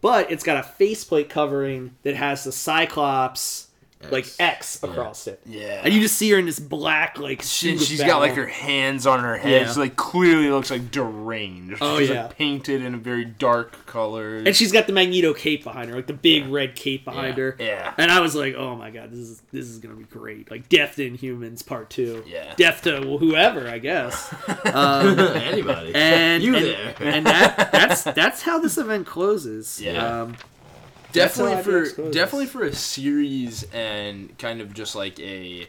[0.00, 3.68] but it's got a faceplate covering that has the Cyclops
[4.10, 4.36] like X.
[4.40, 5.40] X across it.
[5.46, 5.80] Yeah.
[5.84, 7.46] And you just see her in this black like She,
[7.76, 9.62] suit of she's got like her hands on her head.
[9.66, 9.72] Yeah.
[9.72, 11.78] She like clearly looks like deranged.
[11.80, 12.22] Oh, she's yeah.
[12.24, 14.36] like painted in a very dark color.
[14.38, 17.42] and she's got the Magneto cape behind her, like the big red cape behind Yeah.
[17.44, 17.56] her.
[17.58, 17.94] Yeah.
[17.98, 20.50] And I was like, oh my god, this is this is gonna be great.
[20.50, 22.24] Like Death to Inhumans Part Two.
[22.26, 22.54] Yeah.
[22.56, 24.34] Death to whoever, I guess.
[24.72, 25.92] Um, Anybody.
[25.94, 26.94] and You and, there.
[27.00, 29.80] and that that's that's how this event closes.
[29.80, 30.22] Yeah.
[30.22, 30.42] Um, That's
[31.12, 35.66] definitely for definitely for a series and kind of just like a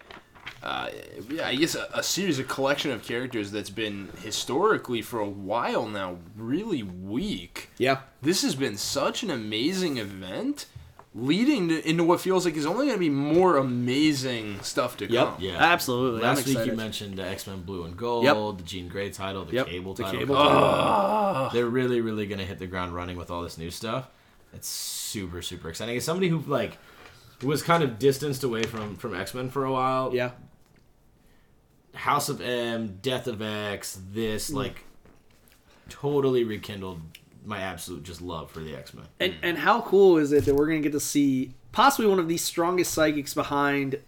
[0.61, 0.89] uh,
[1.29, 5.27] yeah, I guess a, a series, a collection of characters that's been historically for a
[5.29, 7.69] while now really weak.
[7.77, 7.99] yeah.
[8.21, 10.67] This has been such an amazing event,
[11.13, 15.11] leading to, into what feels like is only going to be more amazing stuff to
[15.11, 15.25] Yep.
[15.33, 15.35] come.
[15.41, 15.57] Yeah.
[15.57, 16.21] Absolutely.
[16.21, 18.57] Last I'm week you mentioned the X Men Blue and Gold, Yep.
[18.57, 20.19] the Jean Grey title, the Yep, Cable the title.
[20.19, 20.69] Cable coming title.
[20.69, 21.51] out.
[21.53, 24.07] They're really, really gonna hit the ground running with all this new stuff.
[24.53, 24.67] It's
[25.13, 25.95] super, super exciting.
[25.95, 26.77] As somebody who like
[27.43, 30.31] was kind of distanced away from from X Men for a while, Yeah.
[31.93, 34.55] House of M, Death of X, this Mm.
[34.55, 34.83] like
[35.89, 37.01] totally rekindled
[37.45, 39.05] my absolute just love for the X Men.
[39.19, 42.27] And and how cool is it that we're gonna get to see possibly one of
[42.27, 43.99] the strongest psychics behind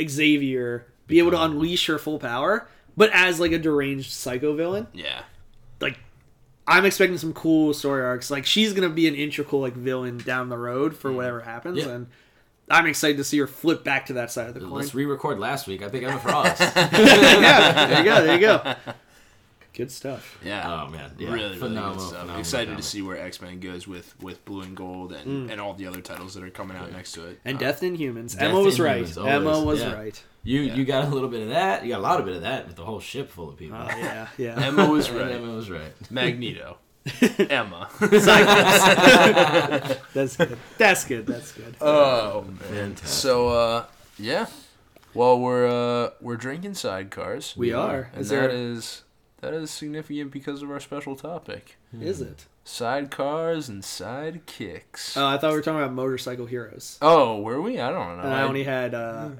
[0.00, 4.86] Xavier be able to unleash her full power, but as like a deranged psycho villain?
[4.92, 5.22] Yeah.
[6.66, 8.30] I'm expecting some cool story arcs.
[8.30, 11.16] Like she's gonna be an integral like villain down the road for mm.
[11.16, 11.88] whatever happens, Yeah.
[11.90, 12.06] and
[12.70, 14.70] I'm excited to see her flip back to that side of the coin.
[14.70, 15.82] Let's re-record last week.
[15.82, 16.60] I think Emma Frost.
[16.60, 18.74] yeah, there you go, there you go.
[19.74, 20.38] Good stuff.
[20.44, 20.84] Yeah.
[20.86, 22.10] oh man, yeah, really, really phenomenal, good stuff.
[22.12, 22.82] phenomenal Excited comic.
[22.82, 25.86] to see where X Men goes with with Blue and Gold and, and all the
[25.88, 27.40] other titles that are coming out next to it.
[27.44, 28.34] And Uh, Death in Humans.
[28.34, 28.98] Death Emma was right.
[29.06, 29.92] Humans, Emma was yeah.
[29.94, 30.22] right.
[30.44, 30.74] You Yeah.
[30.76, 31.82] you got a little bit of that.
[31.84, 33.76] You got a lot of bit of that with the whole ship full of people.
[33.78, 34.60] Oh yeah, yeah.
[34.66, 35.32] Emma was right.
[35.32, 35.92] Emma was right.
[36.10, 36.78] Magneto.
[37.38, 37.88] Emma.
[38.00, 38.26] That's
[40.36, 40.58] good.
[40.78, 41.26] That's good.
[41.26, 41.76] That's good.
[41.80, 42.56] oh man.
[42.58, 43.08] Fantastic.
[43.08, 43.84] So uh
[44.18, 44.46] yeah.
[45.14, 47.56] Well we're uh we're drinking sidecars.
[47.56, 48.10] We are.
[48.12, 49.02] And Is that there- is
[49.44, 51.76] that is significant because of our special topic.
[52.00, 52.46] Is it?
[52.64, 55.16] Sidecars and sidekicks.
[55.16, 56.98] Oh, I thought we were talking about motorcycle heroes.
[57.02, 57.78] oh, were we?
[57.78, 58.22] I don't know.
[58.22, 59.30] And I only had uh,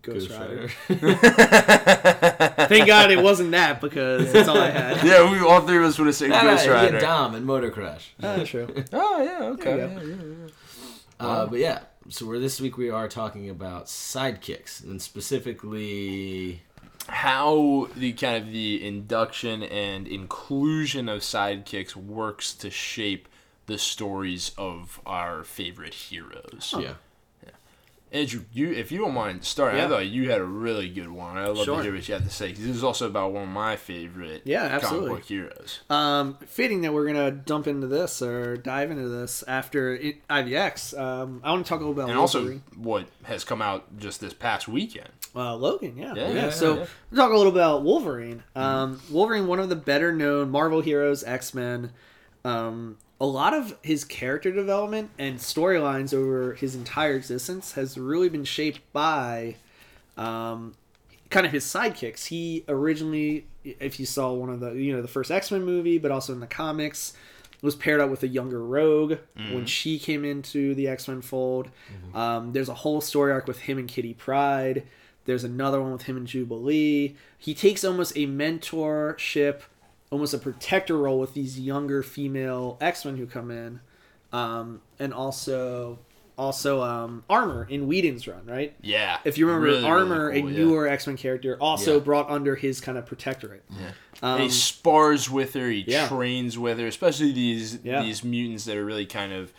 [0.00, 0.70] Ghost, Ghost Rider.
[0.88, 1.14] Rider.
[2.68, 4.96] Thank God it wasn't that because that's all I had.
[5.04, 7.00] yeah, we all three of us would have said Nah, nah, Ghost you get Rider.
[7.00, 8.14] Dom and Motor Crash.
[8.22, 8.68] Ah, true.
[8.92, 9.76] Oh yeah, okay.
[9.76, 10.46] There Yeah, yeah, yeah.
[11.18, 16.62] Uh, but yeah, so we're this week we are talking about sidekicks and specifically
[17.08, 23.28] how the kind of the induction and inclusion of sidekicks works to shape
[23.66, 26.74] the stories of our favorite heroes.
[26.78, 26.94] yeah.
[28.12, 31.36] Andrew, you if you don't mind starting, I thought you had a really good one.
[31.36, 31.76] I'd love Sure.
[31.78, 32.52] to hear what you have to say.
[32.52, 35.80] 'cause this is also about one of my favorite Yeah, comic book heroes.
[35.90, 40.94] Um, fitting that we're gonna dump into this or dive into this after it, IVX.
[40.94, 44.20] Um, I want to talk a little about And also what has come out just
[44.20, 45.08] this past weekend.
[45.34, 46.14] Uh, Logan, yeah.
[46.14, 46.86] Yeah, Yeah, yeah, so yeah.
[47.10, 48.42] we'll talk a little about Wolverine.
[48.54, 51.90] Um, Wolverine, one of the better known Marvel heroes, X Men.
[52.44, 58.28] Um, a lot of his character development and storylines over his entire existence has really
[58.28, 59.56] been shaped by
[60.16, 60.74] um,
[61.30, 62.26] kind of his sidekicks.
[62.26, 65.98] He originally, if you saw one of the, you know, the first X Men movie,
[65.98, 67.14] but also in the comics,
[67.62, 69.14] was paired up with a younger Rogue
[69.54, 71.70] when she came into the X Men fold.
[72.14, 74.82] Um, there's a whole story arc with him and Kitty Pryde.
[75.24, 77.16] There's another one with him and Jubilee.
[77.38, 79.62] He takes almost a mentorship,
[80.10, 83.80] almost a protector role with these younger female X Men who come in,
[84.32, 85.98] um, and also
[86.38, 88.74] also um, Armor in Whedon's run, right?
[88.82, 89.18] Yeah.
[89.24, 90.58] If you remember, Really, really Armor, cool, a yeah.
[90.58, 92.00] newer X Men character, also Yeah.
[92.04, 93.64] brought under his kind of protectorate.
[93.70, 93.92] Yeah.
[94.22, 95.70] Um, he spars with her.
[95.70, 96.08] He yeah.
[96.08, 98.02] trains with her, especially these Yeah.
[98.02, 99.52] these mutants that are really kind of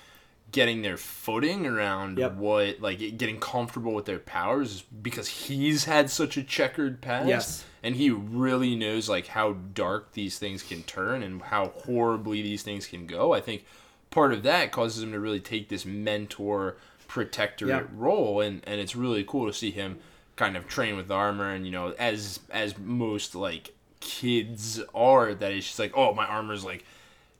[0.52, 2.36] getting their footing around Yep.
[2.36, 7.28] what like getting comfortable with their powers because he's had such a checkered past.
[7.28, 7.66] Yes.
[7.84, 12.64] And he really knows like how dark these things can turn and how horribly these
[12.64, 13.34] things can go.
[13.34, 13.66] I think
[14.10, 16.78] part of that causes him to really take this mentor
[17.08, 17.84] protectorate Yeah.
[17.93, 20.00] role and and it's really cool to see him
[20.36, 25.52] kind of train with armor and you know as as most like kids are that
[25.52, 26.86] it's just like oh my armor's like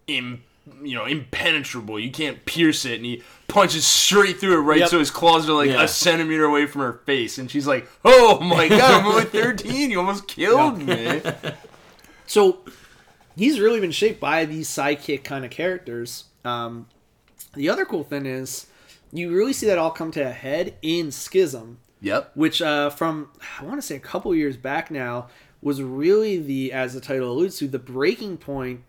[0.08, 0.43] im
[0.84, 4.89] you know impenetrable you can't pierce it and he punches straight through it right Yep.
[4.89, 5.84] so his claws are like Yeah.
[5.84, 9.89] a centimeter away from her face and she's like oh my god i'm only 13
[9.91, 11.22] you almost killed me
[12.26, 12.59] So
[13.36, 16.26] he's really been shaped by these sidekick kind of characters.
[16.43, 16.88] Um,
[17.53, 18.68] the other cool thing is,
[19.13, 22.32] you really see that all come to a head in Schism, Yep.
[22.36, 25.30] which uh, from I want to say a couple years back now
[25.61, 28.82] was really the as the title alludes to the breaking point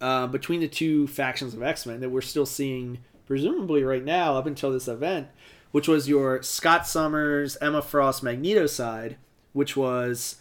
[0.00, 4.36] uh, between the two factions of X Men that we're still seeing presumably right now
[4.36, 5.28] up until this event,
[5.70, 9.16] which was your Scott Summers, Emma Frost, Magneto side,
[9.52, 10.36] which was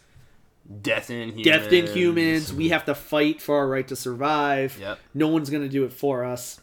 [0.82, 1.44] Death in humans.
[1.46, 2.54] death in humans.
[2.54, 4.78] We have to fight for our right to survive.
[4.80, 5.00] Yep.
[5.14, 6.60] No one's going to do it for us.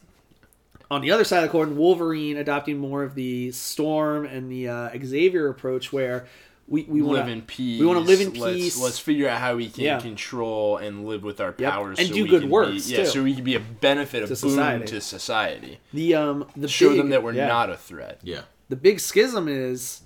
[0.91, 4.69] On the other side of the coin, Wolverine adopting more of the Storm and the
[4.69, 6.27] uh, Xavier approach, where
[6.67, 7.79] we, we want to live in peace.
[7.79, 8.77] we wanna live in Let's- peace.
[8.81, 9.99] Let's, figure out how we can Yeah.
[9.99, 11.71] control and live with our Yep.
[11.71, 13.05] powers And so do we good can works, Be, yeah, too.
[13.05, 14.85] so we can be a benefit, a To boon society.
[14.85, 15.79] to society.
[15.93, 17.47] the um the Show big, them that we're yeah.
[17.47, 18.19] not a threat.
[18.23, 18.41] Yeah.
[18.69, 20.01] the big schism is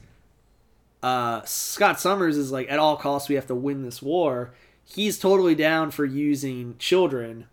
[1.02, 4.54] uh Scott Summers is like at all costs we have to win this war.
[4.84, 7.46] He's totally down for using children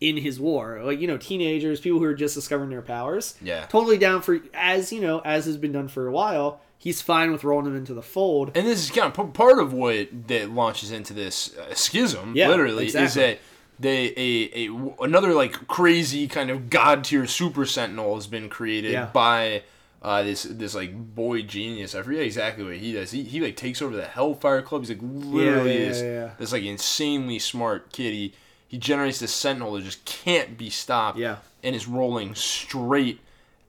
[0.00, 0.80] in his war.
[0.84, 3.36] Like, you know, teenagers, people who are just discovering their powers.
[3.40, 3.64] Yeah.
[3.66, 6.60] Totally down for as, you know, as has been done for a while.
[6.84, 8.52] He's fine with rolling them into the fold.
[8.54, 12.34] And this is kind of part of what that launches into this uh, schism.
[12.36, 13.38] Yeah, literally, is that
[13.80, 18.92] they a, a another like crazy kind of god tier super sentinel has been created
[18.92, 19.06] Yeah.
[19.12, 19.62] by
[20.02, 21.94] uh, this this like boy genius.
[21.94, 23.10] I forget exactly what he does.
[23.12, 24.82] He, he like takes over the Hellfire Club.
[24.82, 26.30] He's like literally yeah, this yeah, yeah.
[26.38, 28.12] this like insanely smart kid.
[28.12, 28.34] He
[28.68, 31.18] he generates this sentinel that just can't be stopped.
[31.18, 31.36] Yeah.
[31.62, 33.20] and is rolling straight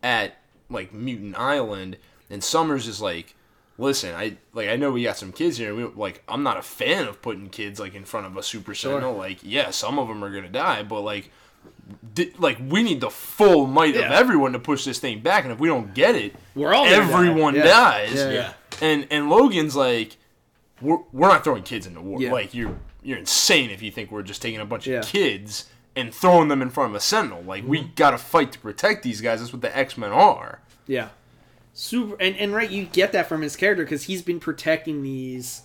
[0.04, 0.36] at
[0.70, 1.96] like Mutant Island.
[2.30, 3.36] And Summers is like,
[3.78, 5.70] listen, I like I know we got some kids here.
[5.70, 8.44] And we, like I'm not a fan of putting kids like in front of a
[8.44, 9.16] super sentinel.
[9.16, 11.32] Like yeah, some of them are gonna die, but like.
[12.14, 15.52] Di- like we need the full might of everyone to push this thing back, and
[15.54, 17.04] if we don't get it, We're all gonna die.
[17.04, 17.64] everyone Yeah.
[17.64, 18.14] dies.
[18.16, 18.30] Yeah.
[18.32, 18.54] Yeah.
[18.82, 20.18] And and Logan's like,
[20.80, 22.22] we're, we're not throwing kids into war.
[22.22, 22.32] Yeah.
[22.32, 25.00] Like you're you're insane if you think we're just taking a bunch Yeah.
[25.00, 25.66] of kids
[25.96, 27.42] and throwing them in front of a sentinel.
[27.42, 27.94] Like we Mm-hmm.
[27.96, 29.40] got to fight to protect these guys.
[29.40, 30.60] That's what the X Men are.
[30.88, 31.10] Yeah.
[31.78, 35.62] Super and, and right, you get that from his character because he's been protecting these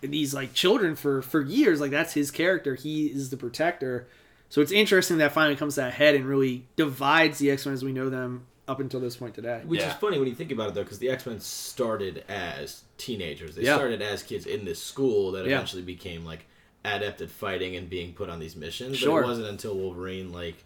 [0.00, 1.80] these like children for for years.
[1.80, 2.74] Like that's his character.
[2.74, 4.06] He is the protector.
[4.50, 7.74] So it's interesting that finally comes to that head and really divides the X Men
[7.74, 9.62] as we know them up until this point today.
[9.64, 9.88] Which Yeah.
[9.90, 13.54] is funny when you think about it, though, because the X Men started as teenagers.
[13.54, 13.76] They Yeah.
[13.76, 15.54] started as kids in this school that Yeah.
[15.56, 16.44] eventually became like
[16.84, 18.98] adept at fighting and being put on these missions.
[18.98, 19.20] Sure.
[19.20, 20.56] But it wasn't until Wolverine, like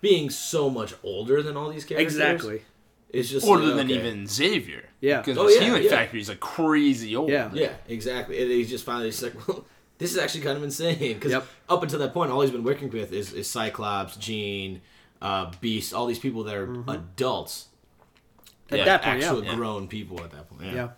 [0.00, 2.62] being so much older than all these characters, Exactly.
[3.10, 3.98] It's just Older like, than okay.
[3.98, 4.84] even Xavier.
[5.00, 5.18] Yeah.
[5.20, 5.90] Because Oh, his yeah, healing yeah.
[5.90, 7.30] factory is like crazy old.
[7.30, 7.50] Yeah.
[7.52, 8.40] Yeah, exactly.
[8.42, 9.64] And he's just finally just like, well,
[9.98, 11.46] this is actually kind of insane because Yep.
[11.68, 14.82] up until that point, all he's been working with is, is Cyclops, Jean,
[15.22, 17.68] uh, Beast, all these people that are adults,
[18.70, 19.54] At Yeah, that point, actual yeah.
[19.54, 20.64] grown people at that point.
[20.66, 20.74] Yeah.
[20.74, 20.88] yeah.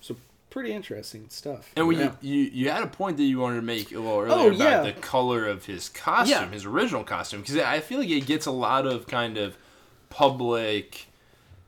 [0.00, 0.16] So
[0.50, 1.70] pretty interesting stuff.
[1.76, 2.12] And we, yeah.
[2.20, 4.58] you, you had a point that you wanted to make a little earlier Oh, about
[4.58, 4.80] yeah.
[4.82, 6.50] the color of his costume, Yeah.
[6.50, 9.56] his original costume, because I feel like it gets a lot of kind of
[10.10, 11.06] public,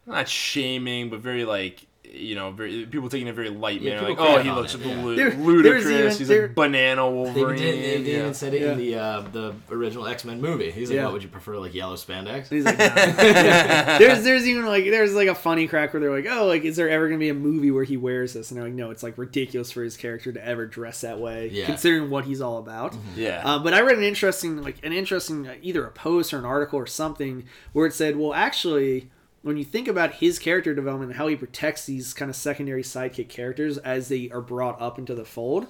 [0.07, 1.87] not shaming, but very like
[2.17, 4.11] you know, very people taking it very light Yeah, manner.
[4.11, 5.03] Like, oh, he looks it, yeah.
[5.03, 5.85] lu- There- ludicrous.
[5.87, 7.41] even- He's there- like banana Wolverine.
[7.41, 8.19] even, did, they, they yeah.
[8.21, 8.71] even said it Yeah.
[8.73, 10.71] in the uh, the original X Men movie.
[10.71, 11.05] He's like, Yeah.
[11.07, 12.95] "What would you prefer, like yellow spandex?" He's like, nah.
[13.99, 16.77] there's there's even like there's like a funny crack where they're like, oh, like is
[16.77, 18.53] there ever gonna be a movie where he wears this?
[18.53, 21.49] And they're like, no, it's like ridiculous for his character to ever dress that way,
[21.53, 21.67] Yeah.
[21.67, 22.95] considering what he's all about.
[23.17, 23.43] Yeah.
[23.45, 26.45] Um, but I read an interesting, like an interesting, uh, either a post or an
[26.45, 29.11] article or something where it said, well, actually,
[29.45, 32.83] when you think about his character development and how he protects these kind of secondary
[32.83, 35.67] sidekick characters as they are brought up into the fold,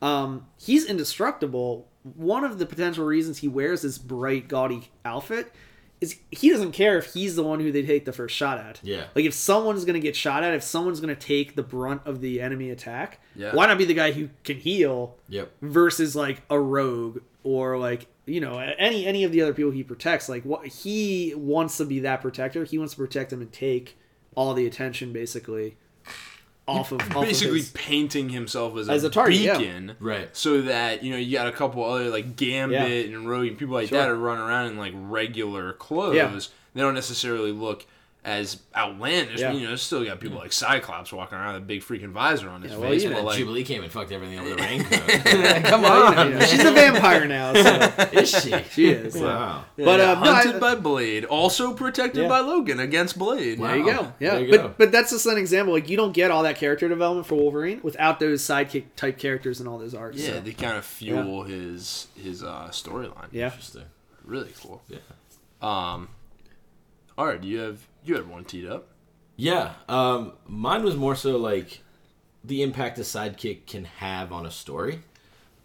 [0.00, 1.88] um, he's indestructible.
[2.02, 5.52] One of the potential reasons he wears this bright, gaudy outfit
[6.00, 8.78] is he doesn't care if he's the one who they take the first shot at.
[8.82, 9.06] Yeah.
[9.16, 12.40] Like if someone's gonna get shot at, if someone's gonna take the brunt of the
[12.40, 13.54] enemy attack, Yeah.
[13.54, 15.50] why not be the guy who can heal Yep.
[15.62, 19.82] versus like a rogue or like you know any any of the other people he
[19.82, 23.52] protects like what he wants to be that protector he wants to protect them and
[23.52, 23.96] take
[24.34, 25.76] all the attention basically
[26.68, 29.56] off of off basically of his, painting himself as a, As a target, yeah.
[29.58, 30.36] beacon, Right.
[30.36, 33.74] So that you know you got a couple other like Gambit and Rogue and people
[33.74, 33.98] like Sure.
[33.98, 36.16] that are running around in like regular clothes.
[36.16, 36.36] Yeah.
[36.74, 37.86] They don't necessarily look
[38.26, 39.38] as outlandish.
[39.40, 39.52] Yeah.
[39.52, 42.60] You know, still got people like Cyclops walking around with a big freaking visor on
[42.60, 43.04] his Yeah, well, face.
[43.04, 45.64] you but like, Jubilee came and fucked everything up with a raincoat.
[45.64, 48.52] come on you know, she's a vampire now so Is she?
[48.72, 49.22] she is yeah.
[49.22, 49.64] Wow.
[49.76, 52.28] But, yeah, uh, no, hunted I- by Blade, also protected Yeah.
[52.28, 53.60] by Logan against Blade.
[53.60, 53.68] Wow.
[53.68, 54.74] there you go yeah There you but go.
[54.76, 57.78] but that's just an example like you don't get all that character development for wolverine
[57.84, 60.40] without those sidekick type characters and all those arcs Yeah, so.
[60.40, 63.28] they kind of fuel his his uh, storyline.
[63.30, 63.84] yeah Interesting.
[64.24, 64.82] really cool.
[64.88, 64.98] Yeah.
[65.62, 66.08] Um,
[67.18, 68.88] all right, Do you have you had one teed up.
[69.36, 69.72] Yeah.
[69.88, 71.82] Um, mine was more so like
[72.44, 75.00] the impact a sidekick can have on a story.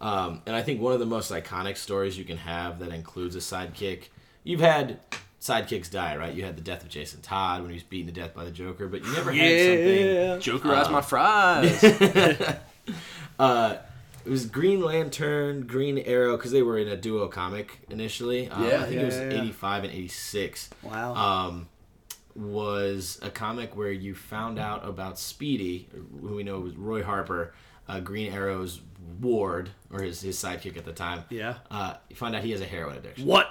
[0.00, 3.36] Um, and I think one of the most iconic stories you can have that includes
[3.36, 4.08] a sidekick.
[4.42, 4.98] You've had
[5.40, 6.34] sidekicks die, right?
[6.34, 8.50] You had the death of Jason Todd when he was beaten to death by the
[8.50, 10.38] Joker, but you never had something Yeah.
[10.38, 11.84] Joker has my fries.
[13.38, 13.76] uh,
[14.24, 18.48] it was Green Lantern, Green Arrow, because they were in a duo comic initially.
[18.48, 18.76] Um, Yeah.
[18.76, 19.42] I think Yeah, it was yeah, yeah.
[19.42, 20.70] 85 and 86.
[20.82, 21.14] Wow.
[21.14, 21.68] Um,
[22.34, 25.88] was a comic where you found out about Speedy,
[26.20, 27.52] who we know was Roy Harper,
[27.88, 28.80] uh, Green Arrow's
[29.20, 31.24] ward, or his, his sidekick at the time.
[31.28, 31.56] yeah.
[31.70, 33.26] Uh, you find out he has a heroin addiction.
[33.26, 33.48] What?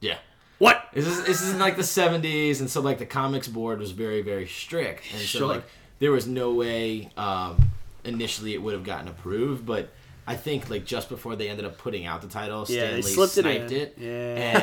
[0.00, 0.18] Yeah.
[0.58, 0.88] What?
[0.92, 3.90] This is this is in like the seventies, and so like the comics board was
[3.90, 5.46] very very strict, and so Sure.
[5.48, 5.64] like
[5.98, 7.70] there was no way um,
[8.04, 9.92] initially it would have gotten approved, but
[10.26, 13.02] I think like just before they ended up putting out the title, Yeah, Stan Lee
[13.02, 13.78] slipped sniped in.
[13.80, 14.10] it, Yeah.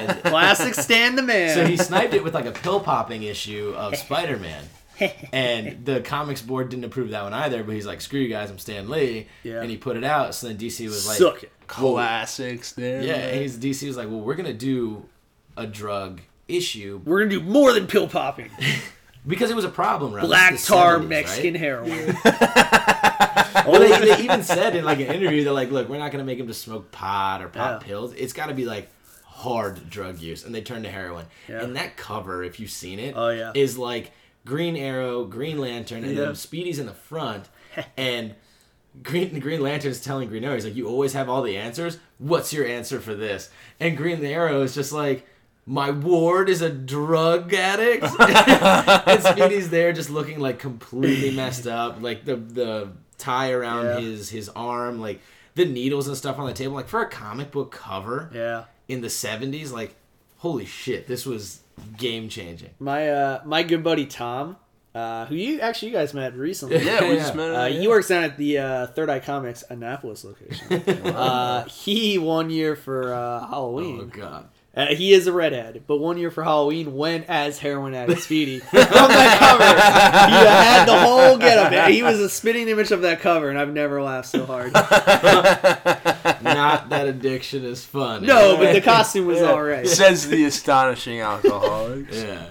[0.09, 1.53] and Classic Stan the Man.
[1.55, 4.63] so he sniped it with like a pill popping issue of Spider Man.
[5.33, 8.51] and the comics board didn't approve that one either, but he's like, "Screw you guys,
[8.51, 9.61] I'm Stan Lee," Yeah.
[9.61, 10.35] and he put it out.
[10.35, 11.51] So then DC was like, Suck it.
[11.67, 13.01] Classics there.
[13.01, 15.05] "Yeah," he's, DC was like, "Well, we're gonna do
[15.57, 18.49] a drug issue We're gonna do more than pill popping.
[19.25, 20.23] because it was a problem, right?
[20.25, 21.59] Black tar 70s, Mexican right?
[21.61, 22.15] heroin.
[23.67, 26.23] Well, they, they even said in like an interview, they're like, "Look, we're not gonna
[26.23, 27.87] make him just smoke pot or pop Yeah.
[27.87, 28.13] pills.
[28.13, 28.89] It's got to be like
[29.25, 31.25] hard drug use." And they turned to heroin.
[31.47, 31.63] Yeah.
[31.63, 33.51] And that cover, if you've seen it, Oh, yeah.
[33.55, 34.11] is like
[34.45, 37.45] Green Arrow, Green Lantern, and then Speedy's in the front,
[37.97, 38.35] and.
[39.03, 41.97] Green the Green is telling Green Arrow, he's like, "You always have all the answers.
[42.17, 43.49] What's your answer for this?"
[43.79, 45.25] And Green Arrow is just like,
[45.65, 52.01] "My ward is a drug addict." and Speedy's there, just looking like completely messed up,
[52.01, 52.89] like the the
[53.21, 53.99] tie around Yeah.
[53.99, 55.21] his his arm, like
[55.55, 56.73] the needles and stuff on the table.
[56.73, 58.65] Like for a comic book cover yeah.
[58.87, 59.95] in the '70s, like
[60.37, 61.61] holy shit, this was
[61.97, 62.69] game changing.
[62.79, 64.57] My uh my good buddy Tom,
[64.95, 66.83] uh, who you actually you guys met recently.
[66.83, 67.15] Yeah, we Yeah.
[67.15, 67.49] just met.
[67.55, 71.05] Uh, he works down at the uh, Third Eye Comics Annapolis location.
[71.15, 73.99] uh, he one year for uh, Halloween.
[74.01, 74.49] Oh god.
[74.73, 78.59] Uh, he is a redhead, but one year for Halloween went as heroin addict Speedy
[78.59, 79.63] from that cover.
[80.31, 81.89] He had the whole getup.
[81.89, 84.71] He was a spitting image of that cover, and I've never laughed so hard.
[86.41, 88.25] Not that addiction is fun.
[88.25, 89.85] No, but the costume was all right.
[90.01, 92.15] Says the astonishing alcoholics.
[92.15, 92.45] Yeah.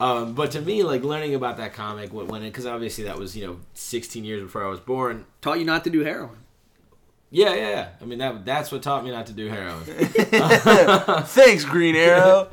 [0.00, 3.16] Um, but to me, like learning about that comic wh- when it, because obviously that
[3.18, 5.26] was you know 16 years before I was born.
[5.40, 6.38] Taught you not to do heroin.
[7.34, 7.88] Yeah, yeah, yeah.
[8.00, 9.82] I mean that that's what taught me not to do heroin.
[11.24, 12.50] Thanks, Green Arrow.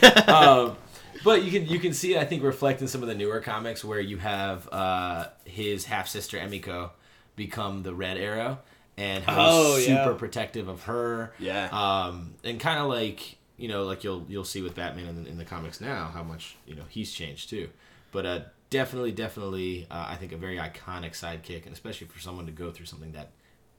[0.28, 0.76] um,
[1.24, 3.84] but you can you can see I think reflect in some of the newer comics
[3.84, 6.90] where you have uh, his half sister Emiko
[7.36, 8.58] become the Red Arrow
[8.96, 10.04] and how Oh, he's yeah.
[10.04, 11.32] super protective of her.
[11.38, 11.68] Yeah.
[11.72, 15.30] Um, and kind of like you know like you'll you'll see with Batman in the,
[15.30, 17.68] in the comics now how much you know he's changed too.
[18.12, 22.46] But uh, definitely definitely uh, I think a very iconic sidekick and especially for someone
[22.46, 23.30] to go through something that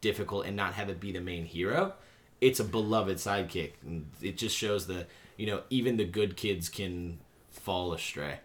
[0.02, 1.94] difficult and not have it be the main hero.
[2.42, 3.74] It's a beloved sidekick.
[3.86, 5.06] And it just shows the
[5.38, 7.20] you know even the good kids can
[7.52, 8.40] fall astray.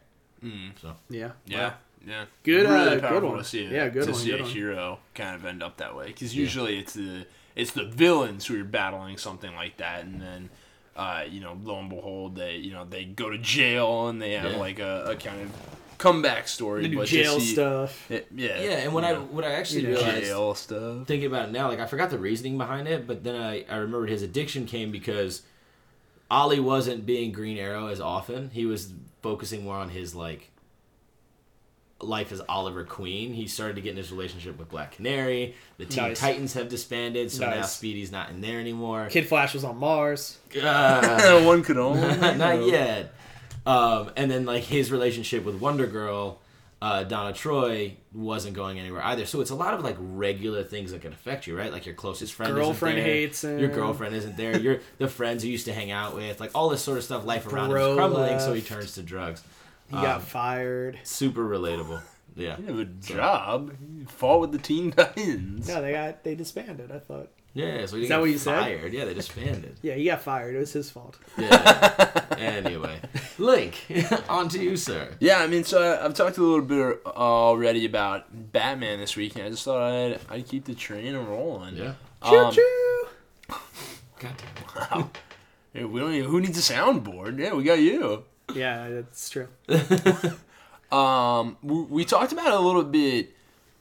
[0.80, 1.32] So Yeah.
[1.46, 1.72] Yeah,
[2.06, 2.26] yeah.
[2.44, 3.38] Good, uh, Really good powerful one.
[3.38, 3.72] to see it.
[3.72, 4.52] Yeah, good to one, see good a one.
[4.52, 7.26] hero kind of end up that way because usually it's the
[7.56, 10.50] it's the villains who are battling something like that, and then.
[10.94, 14.32] Uh, you know, lo and behold, they you know they go to jail and they
[14.32, 14.56] have Yeah.
[14.58, 15.50] like a, a kind of
[15.98, 16.82] comeback story.
[16.82, 18.10] They do but to jail see- stuff.
[18.10, 21.06] it- yeah, yeah, and when I know, what I actually You know, realized jail stuff.
[21.06, 23.76] thinking about it now, like I forgot the reasoning behind it, but then I, I
[23.76, 25.42] remembered his addiction came because
[26.30, 28.50] Ollie wasn't being Green Arrow as often.
[28.50, 28.92] He was
[29.22, 30.50] focusing more on his like
[32.00, 33.32] life as Oliver Queen.
[33.32, 35.54] He started to get in his relationship with Black Canary.
[35.78, 36.20] The Teen Nice.
[36.20, 39.08] Titans have disbanded, so now Speedy's not in there anymore.
[39.10, 40.36] Kid Flash was on Mars.
[40.62, 42.00] Uh, One could only
[42.36, 43.14] not yet.
[43.66, 46.38] Um, and then like his relationship with Wonder Girl,
[46.80, 49.26] uh, Donna Troy wasn't going anywhere either.
[49.26, 51.72] So it's a lot of like regular things that can affect you, right?
[51.72, 53.58] Like your closest friend, isn't Girlfriend there, hates him.
[53.58, 54.56] Your girlfriend isn't there.
[54.60, 57.24] Your the friends you used to hang out with, like all this sort of stuff.
[57.24, 59.42] Life around him is crumbling, so he turns to drugs.
[59.88, 60.98] He got Um, fired.
[61.02, 62.00] Super relatable.
[62.38, 62.58] Yeah.
[62.58, 63.72] You have a job.
[63.98, 65.66] You fought with the Teen Titans.
[65.68, 66.92] No, they got they disbanded.
[66.92, 67.30] I thought.
[67.56, 67.86] Yeah.
[67.86, 68.60] So he Is that what you said?
[68.60, 68.92] fired.
[68.92, 69.76] Yeah, they disbanded.
[69.82, 70.54] Yeah, he got fired.
[70.54, 71.16] It was his fault.
[71.38, 72.24] Yeah.
[72.38, 73.00] anyway,
[73.38, 73.86] Link,
[74.28, 75.08] on to you, sir.
[75.20, 79.36] Yeah, I mean, so I, I've talked a little bit already about Batman this week,
[79.36, 81.76] and I just thought I'd, I'd keep the train rolling.
[81.76, 81.94] Yeah.
[82.28, 83.06] Choo Um, choo.
[84.20, 84.32] God
[84.76, 85.10] wow.
[85.72, 87.38] Hey, we don't even, who needs a soundboard?
[87.38, 88.24] Yeah, we got you.
[88.54, 89.48] Yeah, that's true.
[90.92, 93.35] Um, we, we talked about it a little bit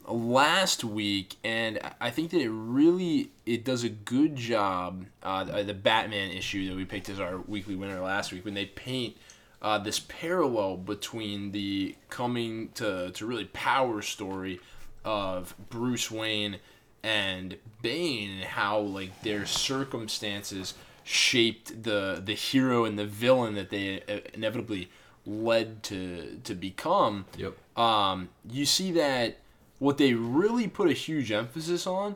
[0.08, 5.06] last week, and I think that it really it does a good job.
[5.24, 8.66] Uh, the Batman issue that we picked as our weekly winner last week, when they
[8.66, 9.18] paint
[9.62, 14.60] uh, this parallel between the coming to to really power story
[15.04, 16.58] of Bruce Wayne
[17.04, 23.70] and Bane, and how like their circumstances shaped the the hero and the villain that
[23.70, 24.90] they uh, inevitably
[25.26, 27.54] led to to become Yep.
[27.78, 29.38] um, you see that
[29.86, 32.16] what they really put a huge emphasis on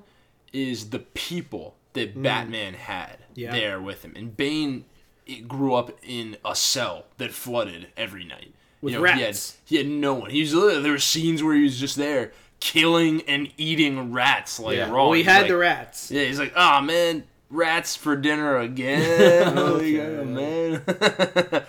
[0.51, 2.23] is the people that mm.
[2.23, 3.51] Batman had Yeah.
[3.51, 4.13] there with him.
[4.15, 4.85] And Bane
[5.27, 8.51] it grew up in a cell that flooded every night.
[8.81, 9.57] With you know, He had, rats.
[9.65, 10.31] he had no one.
[10.31, 14.59] He was literally- there were scenes where he was just there killing and eating rats
[14.59, 14.89] like Yeah.
[14.89, 15.03] raw.
[15.03, 16.09] Well, we had like- the rats.
[16.09, 19.53] yeah, he's like, oh man, rats for dinner again.
[19.57, 20.81] oh, yeah, man.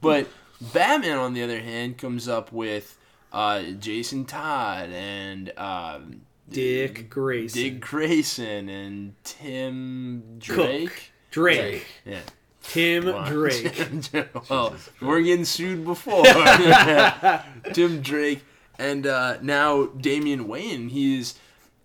[0.00, 0.26] but
[0.72, 2.98] Batman, on the other hand, comes up with
[3.34, 7.60] uh, Jason Todd and um, Dick Grayson.
[7.62, 11.12] Dick Grayson and Tim Drake.
[11.30, 11.84] Drake.
[12.06, 12.20] Yeah.
[12.62, 13.24] Tim Wow.
[13.28, 13.92] Drake.
[14.48, 16.24] well, we're getting sued before.
[17.72, 18.42] Tim Drake
[18.78, 20.88] and uh, now Damian Wayne.
[20.88, 21.34] He's,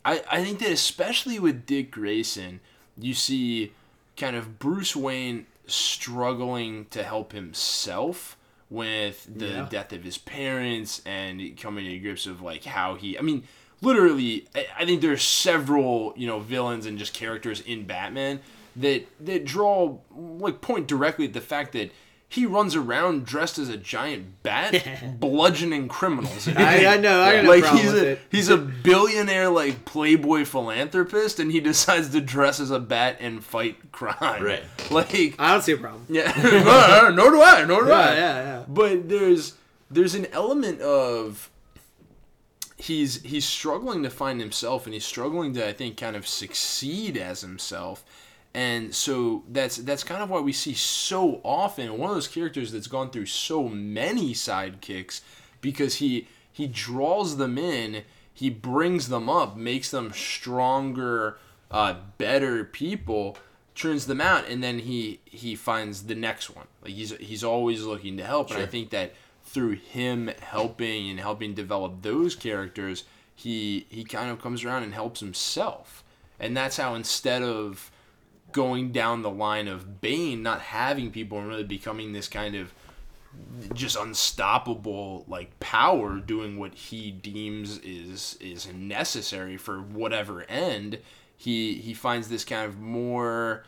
[0.06, 2.60] I, I think that especially with Dick Grayson,
[2.98, 3.74] you see
[4.16, 8.38] kind of Bruce Wayne struggling to help himself
[8.70, 9.68] with the Yeah.
[9.70, 13.18] death of his parents and coming to grips of like how he.
[13.18, 13.44] I mean,
[13.82, 18.40] literally, I, I think there's several you know villains and just characters in Batman
[18.76, 21.92] that that draw like point directly at the fact that
[22.32, 24.84] he runs around dressed as a giant bat,
[25.20, 26.48] bludgeoning criminals.
[26.56, 27.22] I, I know.
[27.22, 28.22] I got no like problem he's with a it.
[28.30, 33.44] he's a billionaire like playboy philanthropist, and he decides to dress as a bat and
[33.44, 34.44] fight crime.
[34.44, 34.64] Right.
[34.92, 36.06] Like I don't see a problem.
[36.08, 37.66] yeah, no, nor do I.
[37.66, 38.14] Nor do Yeah, I.
[38.16, 38.64] yeah, yeah.
[38.68, 39.56] But there's
[39.90, 41.50] there's an element of
[42.78, 47.18] he's he's struggling to find himself and he's struggling to I think kind of succeed
[47.18, 48.04] as himself.
[48.54, 51.98] And so that's that's kind of why we see so often.
[51.98, 55.22] One of those characters that's gone through so many sidekicks
[55.62, 61.38] because he he draws them in, he brings them up, makes them stronger,
[61.70, 63.38] uh, better people,
[63.76, 66.68] turns them out, and then he he finds the next one.
[66.82, 71.20] Like he's he's always looking to help, and I think that through him helping and
[71.20, 73.04] helping develop those characters,
[73.36, 76.04] he he kind of comes around and helps himself,
[76.40, 77.92] and that's how instead of
[78.52, 82.74] going down the line of Bane not having people and really becoming this kind of
[83.74, 90.98] just unstoppable like power doing what he deems is is necessary for whatever end
[91.38, 93.64] he he finds this kind of more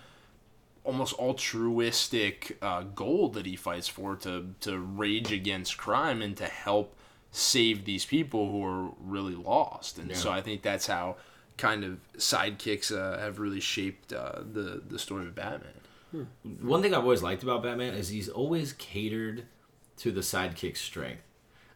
[0.83, 6.45] almost altruistic uh, goal that he fights for to to rage against crime and to
[6.45, 6.95] help
[7.31, 9.97] save these people who are really lost.
[9.97, 11.15] And so I think that's how
[11.61, 16.25] kind of sidekicks uh, have really shaped uh, the the story of Batman
[16.61, 19.45] One thing I've always liked about Batman is he's always catered
[19.97, 21.23] to the sidekick's strength.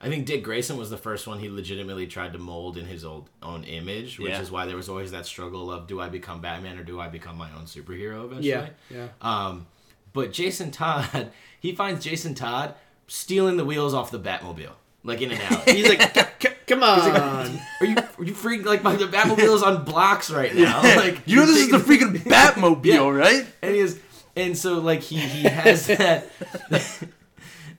[0.01, 3.05] I think Dick Grayson was the first one he legitimately tried to mold in his
[3.05, 4.41] old own image, which Yeah.
[4.41, 7.07] is why there was always that struggle of do I become Batman or do I
[7.07, 8.49] become my own superhero eventually?
[8.49, 9.07] Yeah, yeah.
[9.21, 9.67] Um,
[10.11, 12.75] but Jason Todd, he finds Jason Todd
[13.07, 14.73] stealing the wheels off the Batmobile,
[15.03, 15.69] like in and out.
[15.69, 17.59] He's like, "C- c- come on.
[17.81, 20.81] Are you are you freaked like my the Batmobile's on blocks right now?
[20.95, 23.09] Like you know this is the freaking Batmobile Yeah.
[23.09, 23.45] right?
[23.61, 23.99] And he is
[24.35, 26.29] and so like he he has that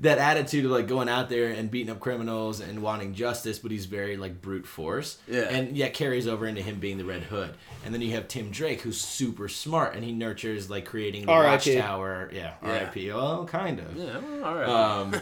[0.00, 3.70] that attitude of like going out there and beating up criminals and wanting justice but
[3.70, 5.16] he's very like brute force.
[5.26, 5.42] Yeah.
[5.42, 7.54] and yet carries over into him being the red hood.
[7.84, 11.32] And then you have tim drake who's super smart and he nurtures like creating the
[11.32, 11.76] R.I.P..
[11.76, 12.30] watchtower.
[12.32, 13.96] Yeah rip well kind of.
[13.96, 14.68] Yeah all right.
[14.68, 15.16] Um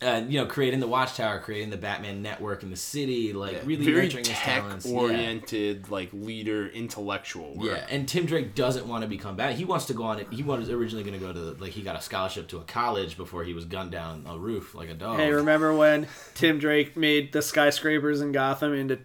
[0.00, 3.58] and you know creating the watchtower creating the batman network in the city like Yeah,
[3.64, 4.96] really very nurturing his tech talents Yeah.
[4.98, 7.66] oriented like leader intellectual work.
[7.68, 9.56] Yeah, and Tim Drake doesn't want to become bad.
[9.56, 10.24] He wants to go on.
[10.30, 13.16] He was originally going to go to like he got a scholarship to a college
[13.16, 15.18] before he was gunned down a roof like a dog.
[15.18, 18.98] Hey, remember when Tim Drake made the skyscrapers in Gotham into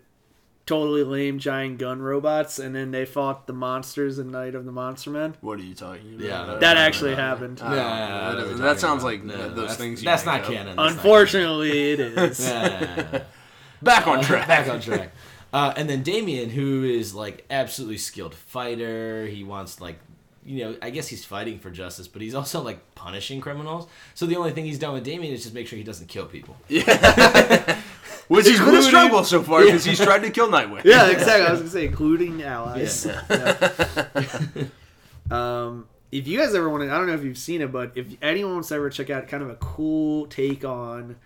[0.65, 4.71] totally lame giant gun robots, and then they fought the monsters in Night of the
[4.71, 5.35] Monster Men?
[5.41, 6.25] What are you talking about?
[6.25, 7.23] Yeah, no, That actually no, no.
[7.23, 7.61] happened.
[7.61, 9.11] I don't that, I know what doesn't- you're that sounds about.
[9.11, 10.01] like No, those that's- things.
[10.01, 10.47] You That's make not up.
[10.47, 10.65] canon.
[10.67, 12.39] That's not Unfortunately, it is.
[12.47, 13.23] Yeah.
[13.81, 14.47] Back on Uh, track.
[14.47, 15.11] Back on track.
[15.51, 19.27] Uh, and then Damian, who is like absolutely skilled fighter.
[19.27, 19.99] He wants like,
[20.45, 23.87] you know, I guess he's fighting for justice, but he's also like punishing criminals.
[24.15, 26.25] So the only thing he's done with Damian is just make sure he doesn't kill
[26.25, 26.55] people.
[28.27, 30.83] Which has been a struggle so far because he's tried to kill Nightwing.
[30.85, 31.45] yeah, exactly.
[31.45, 33.05] I was gonna say, including allies.
[35.31, 37.91] um, if you guys ever want to, I don't know if you've seen it, but
[37.95, 41.17] if anyone wants to ever check out kind of a cool take on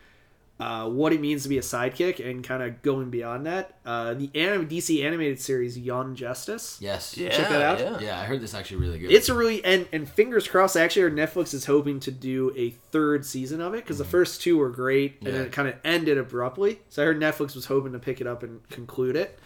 [0.59, 4.13] uh, what it means to be a sidekick and kind of going beyond that, uh,
[4.15, 6.77] the anim- DC animated series Young Justice.
[6.81, 7.15] Yes.
[7.15, 7.79] Yeah, Check that out.
[7.79, 7.99] Yeah.
[7.99, 9.11] Yeah, I heard this actually really good.
[9.11, 10.75] It's a really and and fingers crossed.
[10.75, 14.41] Actually, our Netflix is hoping to do a third season of it because the first
[14.41, 16.79] two were great and then it kind of ended abruptly.
[16.89, 19.37] So I heard Netflix was hoping to pick it up and conclude it.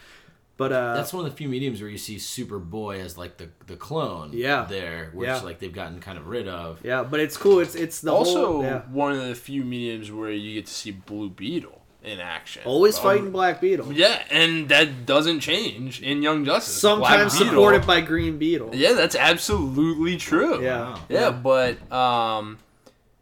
[0.58, 3.48] But uh, That's one of the few mediums where you see Superboy as like the
[3.66, 4.30] the clone.
[4.32, 4.66] Yeah.
[4.68, 5.40] There, which Yeah.
[5.40, 6.78] like they've gotten kind of rid of.
[6.84, 7.60] yeah, but it's cool.
[7.60, 8.82] It's it's the also, whole yeah.
[8.90, 12.62] one of the few mediums where you get to see Blue Beetle in action.
[12.66, 13.92] always Um, fighting Black Beetle.
[13.92, 16.74] Yeah, and that doesn't change in Young Justice.
[16.80, 18.70] Sometimes Black Beetle- supported by Green Beetle.
[18.74, 20.62] Yeah, that's absolutely true.
[20.62, 20.80] Yeah.
[20.80, 21.00] Wow.
[21.08, 22.58] Yeah, but um,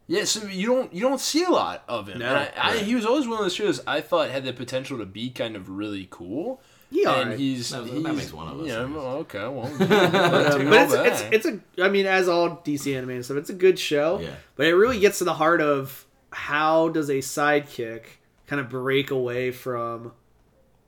[0.09, 0.24] yeah.
[0.24, 2.18] So you don't you don't see a lot of him.
[2.18, 2.26] No.
[2.26, 4.99] and I, I, he was always one of those shows I thought had the potential
[4.99, 6.61] to be kind of really cool.
[6.91, 7.38] He and alright.
[7.38, 8.97] he's, That- that makes one of us, You I know, guess.
[8.97, 9.68] well, okay, well,
[10.59, 11.47] take but it's, it's it's
[11.78, 14.18] a I mean as all DC animated stuff, it's a good show.
[14.20, 14.34] Yeah.
[14.57, 18.03] But it really gets to the heart of how does a sidekick
[18.49, 20.12] kind of break away from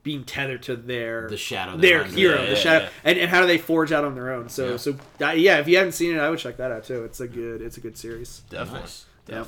[0.02, 1.76] being tethered to their The shadow.
[1.76, 2.42] their hero, it.
[2.44, 2.90] yeah, the shadow, yeah.
[3.04, 4.48] and, and how do they forge out on their own?
[4.48, 4.76] So Yeah.
[4.78, 7.04] so uh, yeah, if you haven't seen it, I would check that out too.
[7.04, 8.42] It's a good it's a good series.
[8.50, 9.04] definitely, Nice.
[9.28, 9.44] Yeah.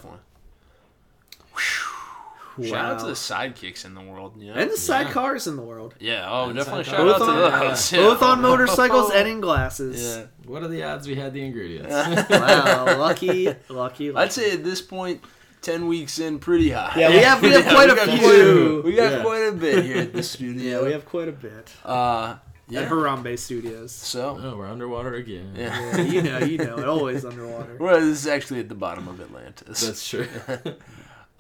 [2.63, 2.71] Definitely.
[2.71, 4.35] Shout out to the sidekicks in the world.
[4.41, 4.61] You know?
[4.61, 5.05] and the Yeah.
[5.05, 6.87] sidecars in the world, yeah, oh, And definitely sidekicks.
[6.87, 7.91] shout out Both to on- those.
[7.93, 10.03] both on motorcycles and in glasses.
[10.03, 10.25] Yeah.
[10.51, 11.91] What are the odds we had the ingredients?
[12.31, 14.15] Wow, lucky, lucky, lucky.
[14.15, 15.23] I'd say at this point,
[15.63, 16.93] ten weeks in, pretty high.
[16.99, 18.81] Yeah, we have- we have quite a got few.
[18.83, 19.23] Quite, we got Yeah.
[19.23, 20.63] quite a bit here at the studio.
[20.81, 22.37] yeah, we have quite a bit Uh,
[22.69, 22.81] yeah.
[22.83, 23.91] at Harambe Studios.
[23.93, 25.55] So, oh, we're underwater again.
[25.57, 25.97] yeah.
[25.97, 27.77] Yeah, you know, you know, it always underwater.
[27.81, 29.81] Well, this is actually at the bottom of Atlantis.
[29.87, 30.29] That's true.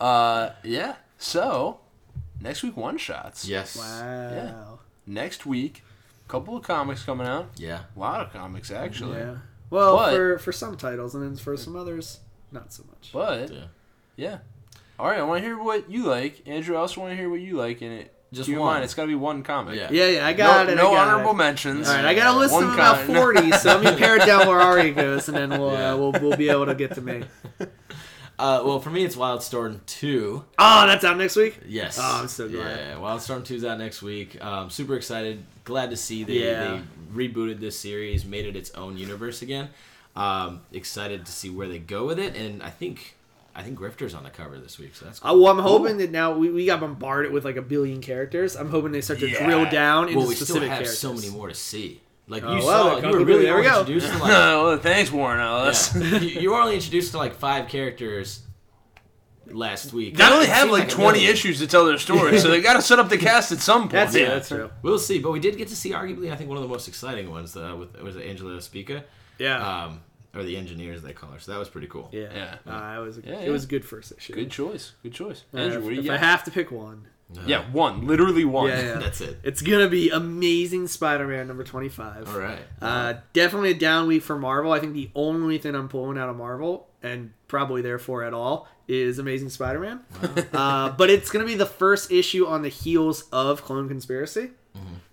[0.00, 0.94] uh, yeah.
[1.24, 1.78] So,
[2.38, 3.48] next week one shots.
[3.48, 3.76] yes.
[3.78, 4.30] Wow.
[4.30, 4.54] Yeah.
[5.06, 5.82] Next week,
[6.26, 7.48] a couple of comics coming out.
[7.56, 7.80] Yeah.
[7.96, 9.18] A lot of comics actually.
[9.20, 9.36] Yeah.
[9.70, 12.20] Well, But- for for some titles, and then for some others,
[12.52, 13.10] not so much.
[13.12, 13.60] But Yeah.
[14.16, 14.38] yeah.
[14.98, 16.76] All right, I want to hear what you like, Andrew.
[16.76, 18.10] I also want to hear what you like in it.
[18.32, 18.74] Just Keep one.
[18.74, 19.76] mind, it's got to be one comic.
[19.76, 19.88] Yeah.
[19.90, 20.76] Yeah, yeah, I got no, it.
[20.76, 21.36] No got honorable it.
[21.36, 21.88] mentions.
[21.88, 23.14] All right, I got a list One of about kind.
[23.16, 25.92] forty, so let me pare it down where Ari goes, and then we'll Yeah.
[25.92, 27.24] uh, we'll we'll be able to get to me.
[28.38, 30.44] Uh, well, for me, it's Wildstorm 2.
[30.58, 31.58] Oh, that's out next week.
[31.66, 31.98] Yes.
[32.00, 32.78] Oh, I'm so glad.
[32.78, 34.42] Yeah, Wildstorm 2's out next week.
[34.44, 35.44] Um, super excited.
[35.64, 36.80] Glad to see they, Yeah.
[37.14, 39.68] they rebooted this series, made it its own universe again.
[40.16, 43.16] Um, excited to see where they go with it, and I think
[43.56, 45.30] I think Grifter's on the cover this week, so that's cool.
[45.30, 48.56] Uh, well, I'm hoping that now we, we got bombarded with like a billion characters.
[48.56, 49.44] I'm hoping they start to Yeah.
[49.44, 50.98] drill down into well, we still specific have characters.
[50.98, 52.00] so many more to see.
[52.26, 53.80] Like Oh, you well, saw, you were really there we only go.
[53.80, 55.94] introduced to like well, thanks, Warren Ellis.
[55.94, 56.18] Yeah.
[56.20, 58.40] you, you were only introduced to like five characters
[59.46, 60.16] last week.
[60.16, 61.32] They only have seemed like a 20 million.
[61.32, 63.82] issues to tell their story, so they got to set up the cast at some
[63.82, 63.92] point.
[63.92, 64.24] That's Yeah.
[64.26, 64.34] true.
[64.34, 64.70] That's true.
[64.82, 66.88] We'll see, but we did get to see arguably I think one of the most
[66.88, 69.04] exciting ones uh, with was it Angela Spica,
[69.38, 69.84] Yeah.
[69.84, 70.00] um,
[70.34, 71.38] or the engineers they call her.
[71.38, 72.08] So that was pretty cool.
[72.10, 72.56] yeah.
[72.66, 72.72] yeah.
[72.96, 73.50] Uh, it was a, Yeah, it yeah.
[73.50, 74.32] was a good first issue.
[74.32, 74.92] Good choice.
[75.02, 75.44] Good choice.
[75.52, 77.06] Uh, Andrew, if what do you if I have to pick one,
[77.36, 78.06] Uh, yeah, one.
[78.06, 78.68] Literally one.
[78.68, 78.94] Yeah, yeah.
[78.94, 79.38] that's it.
[79.42, 82.28] it's gonna be Amazing Spider-Man number 25.
[82.28, 82.58] All right.
[82.80, 84.72] Uh, definitely a down week for Marvel.
[84.72, 88.68] I think the only thing I'm pulling out of Marvel, and probably therefore at all,
[88.86, 90.00] is Amazing Spider-Man.
[90.52, 94.50] uh, but it's gonna be the first issue on the heels of Clone Conspiracy.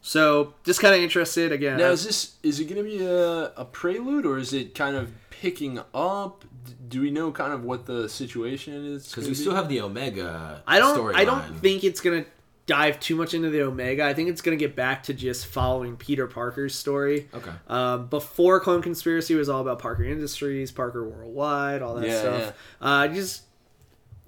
[0.02, 1.78] So just kind of interested again.
[1.78, 4.96] Now, is this is it going to be a, a prelude or is it kind
[4.96, 6.44] of picking up?
[6.92, 9.08] D- Do we know kind of what the situation is?
[9.08, 9.36] Because we be?
[9.36, 10.62] still have the Omega.
[10.68, 10.98] I don't.
[10.98, 11.16] Storyline.
[11.16, 12.26] I don't think it's gonna
[12.68, 14.04] dive too much into the Omega.
[14.06, 17.28] I think it's gonna get back to just following Peter Parker's story.
[17.34, 17.52] Okay.
[17.68, 22.54] Um, before Clone Conspiracy was all about Parker Industries, Parker Worldwide, all that Yeah, stuff.
[22.80, 23.44] Uh, just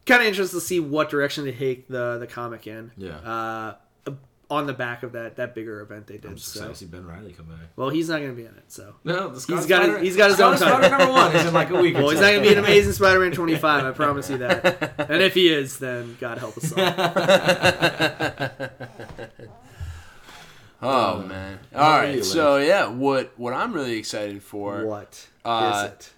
[0.05, 2.91] kind of interested to see what direction they take the the comic in.
[2.97, 3.17] Yeah.
[3.17, 3.75] Uh,
[4.53, 6.31] on the back of that that bigger event they did.
[6.31, 6.59] I'm So.
[6.59, 7.57] excited to see Ben Reilly come back.
[7.75, 8.71] Well, he's not gonna be in it.
[8.71, 8.95] So.
[9.03, 11.69] No, the He's got his- he's got his own Spider number one is in like
[11.69, 11.95] a week.
[12.03, 13.85] Well, he's not gonna be an Amazing Spider-Man 25.
[13.85, 14.93] I promise you that.
[15.09, 16.77] And if he is, then God help us all.
[20.85, 21.59] Oh Uh, man!
[21.73, 26.11] All right, you so yeah, what what I'm really excited for What is uh, it?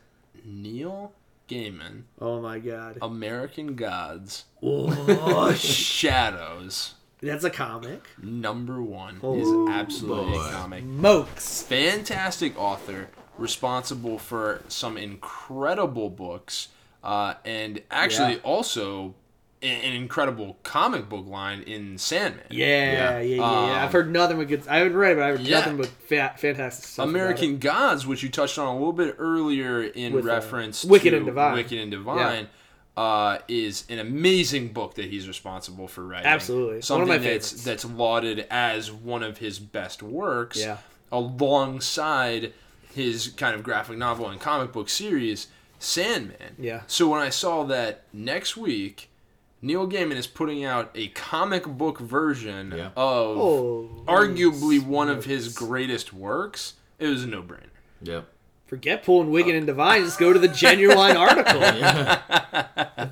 [0.43, 1.11] Neil
[1.47, 2.97] Gaiman, Oh my God.
[3.01, 6.95] American Gods, Oh, Shadows,
[7.25, 8.03] that's a comic.
[8.21, 10.45] number one Oh, is absolutely boy.
[10.45, 10.83] a comic.
[10.83, 11.61] Mokes.
[11.63, 16.69] fantastic author responsible for some incredible books
[17.03, 18.39] uh, and actually Yeah.
[18.43, 19.13] also
[19.61, 22.45] an incredible comic book line in Sandman.
[22.51, 23.35] Yeah, yeah, yeah.
[23.37, 24.67] yeah, Um, I've heard nothing but good.
[24.67, 25.59] I haven't read it, but I've heard Yeah.
[25.59, 27.05] nothing but fa- fantastic stuff.
[27.05, 30.83] about American Gods, which you touched on a little bit earlier in With, uh, reference
[30.85, 31.53] Wicked to and Divine.
[31.55, 32.47] Wicked and Divine,
[32.97, 36.27] uh, is an amazing book that he's responsible for writing.
[36.27, 36.67] Absolutely.
[36.67, 37.63] One of something my that's favorites.
[37.63, 40.57] that's lauded as one of his best works.
[40.59, 40.77] Yeah.
[41.11, 42.53] alongside
[42.93, 45.47] his kind of graphic novel and comic book series,
[45.79, 46.55] Sandman.
[46.57, 46.81] Yeah.
[46.87, 49.09] So when I saw that next week,
[49.61, 52.87] Neil Gaiman is putting out a comic book version Yeah.
[52.95, 57.69] of Oh, arguably one of his greatest works, it was a no brainer.
[58.01, 58.27] Yep.
[58.67, 60.03] Forget pulling Wicked and Divine.
[60.03, 61.61] Just go to the Genuine article.
[61.61, 63.09] Yeah.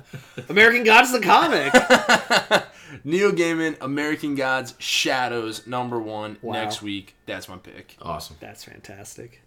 [0.48, 1.72] American Gods the comic.
[3.04, 6.54] Neil Gaiman, American Gods, Shadows, number one Wow.
[6.54, 7.14] next week.
[7.26, 7.96] That's my pick.
[8.02, 8.36] Awesome.
[8.40, 9.42] That's fantastic.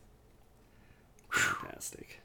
[1.29, 2.19] Fantastic.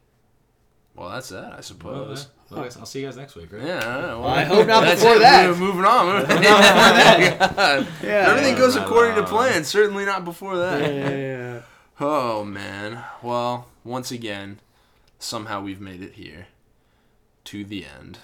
[0.95, 2.29] Well, that's that, I suppose.
[2.51, 3.63] Well, I'll see you guys next week, right?
[3.63, 5.21] Yeah, all right, well, I hope not that's before it.
[5.21, 5.49] that.
[5.51, 6.27] We're moving on.
[8.03, 8.29] Yeah.
[8.31, 9.65] Everything goes according to plan.
[9.65, 10.81] Certainly not before that.
[10.83, 11.61] Yeah, yeah, yeah.
[12.01, 13.03] Oh man.
[13.23, 14.61] Well, once again,
[15.19, 16.47] somehow we've made it here
[17.45, 18.19] to the end.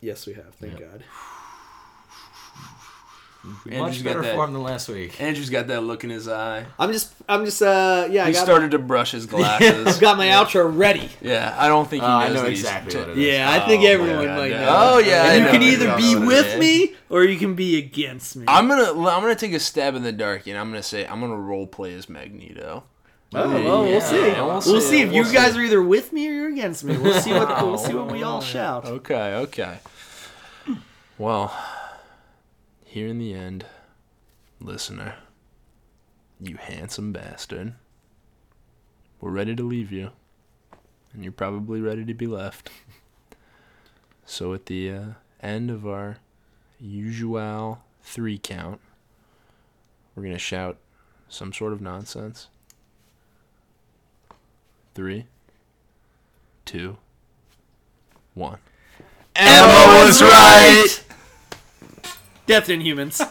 [0.00, 0.54] Yes, we have.
[0.54, 1.02] Thank God.
[3.42, 4.34] Andrew's Much got better that.
[4.34, 5.18] form than last week.
[5.18, 6.66] Andrew's got that look in his eye.
[6.78, 8.24] I'm just, I'm just, uh, yeah.
[8.24, 9.86] I He got, started to brush his glasses.
[9.86, 11.08] I've got my outro ready.
[11.22, 13.26] yeah, I don't think he knows I know that he's exactly t- what it is.
[13.26, 14.60] Yeah, I think Oh, everyone my might God.
[14.60, 14.76] know.
[14.94, 17.24] Oh yeah, I And you know can either be know what it with me or
[17.24, 18.44] you can be against me.
[18.46, 21.20] I'm gonna I'm gonna take a stab in the dark and I'm gonna say I'm
[21.20, 22.84] gonna role play as Magneto.
[23.32, 24.16] Oh, well, Yeah, we'll see.
[24.22, 24.80] we'll We'll, see.
[24.80, 25.00] see.
[25.02, 26.96] if We'll you guys are either with me or you're against me.
[26.96, 28.86] We'll see what we'll see what we all shout.
[28.86, 29.78] Okay, okay.
[31.16, 31.54] Well,
[32.84, 33.66] here in the end,
[34.60, 35.14] listener,
[36.40, 37.74] you handsome bastard,
[39.20, 40.10] we're ready to leave you,
[41.12, 42.70] and you're probably ready to be left.
[44.26, 45.04] So at the uh,
[45.42, 46.18] end of our
[46.78, 48.80] usual three count,
[50.14, 50.76] we're gonna shout
[51.28, 52.46] some sort of nonsense.
[54.94, 55.26] Three,
[56.64, 56.96] two,
[58.34, 58.58] one.
[59.36, 61.04] Emma was right!
[62.46, 63.20] Death in humans.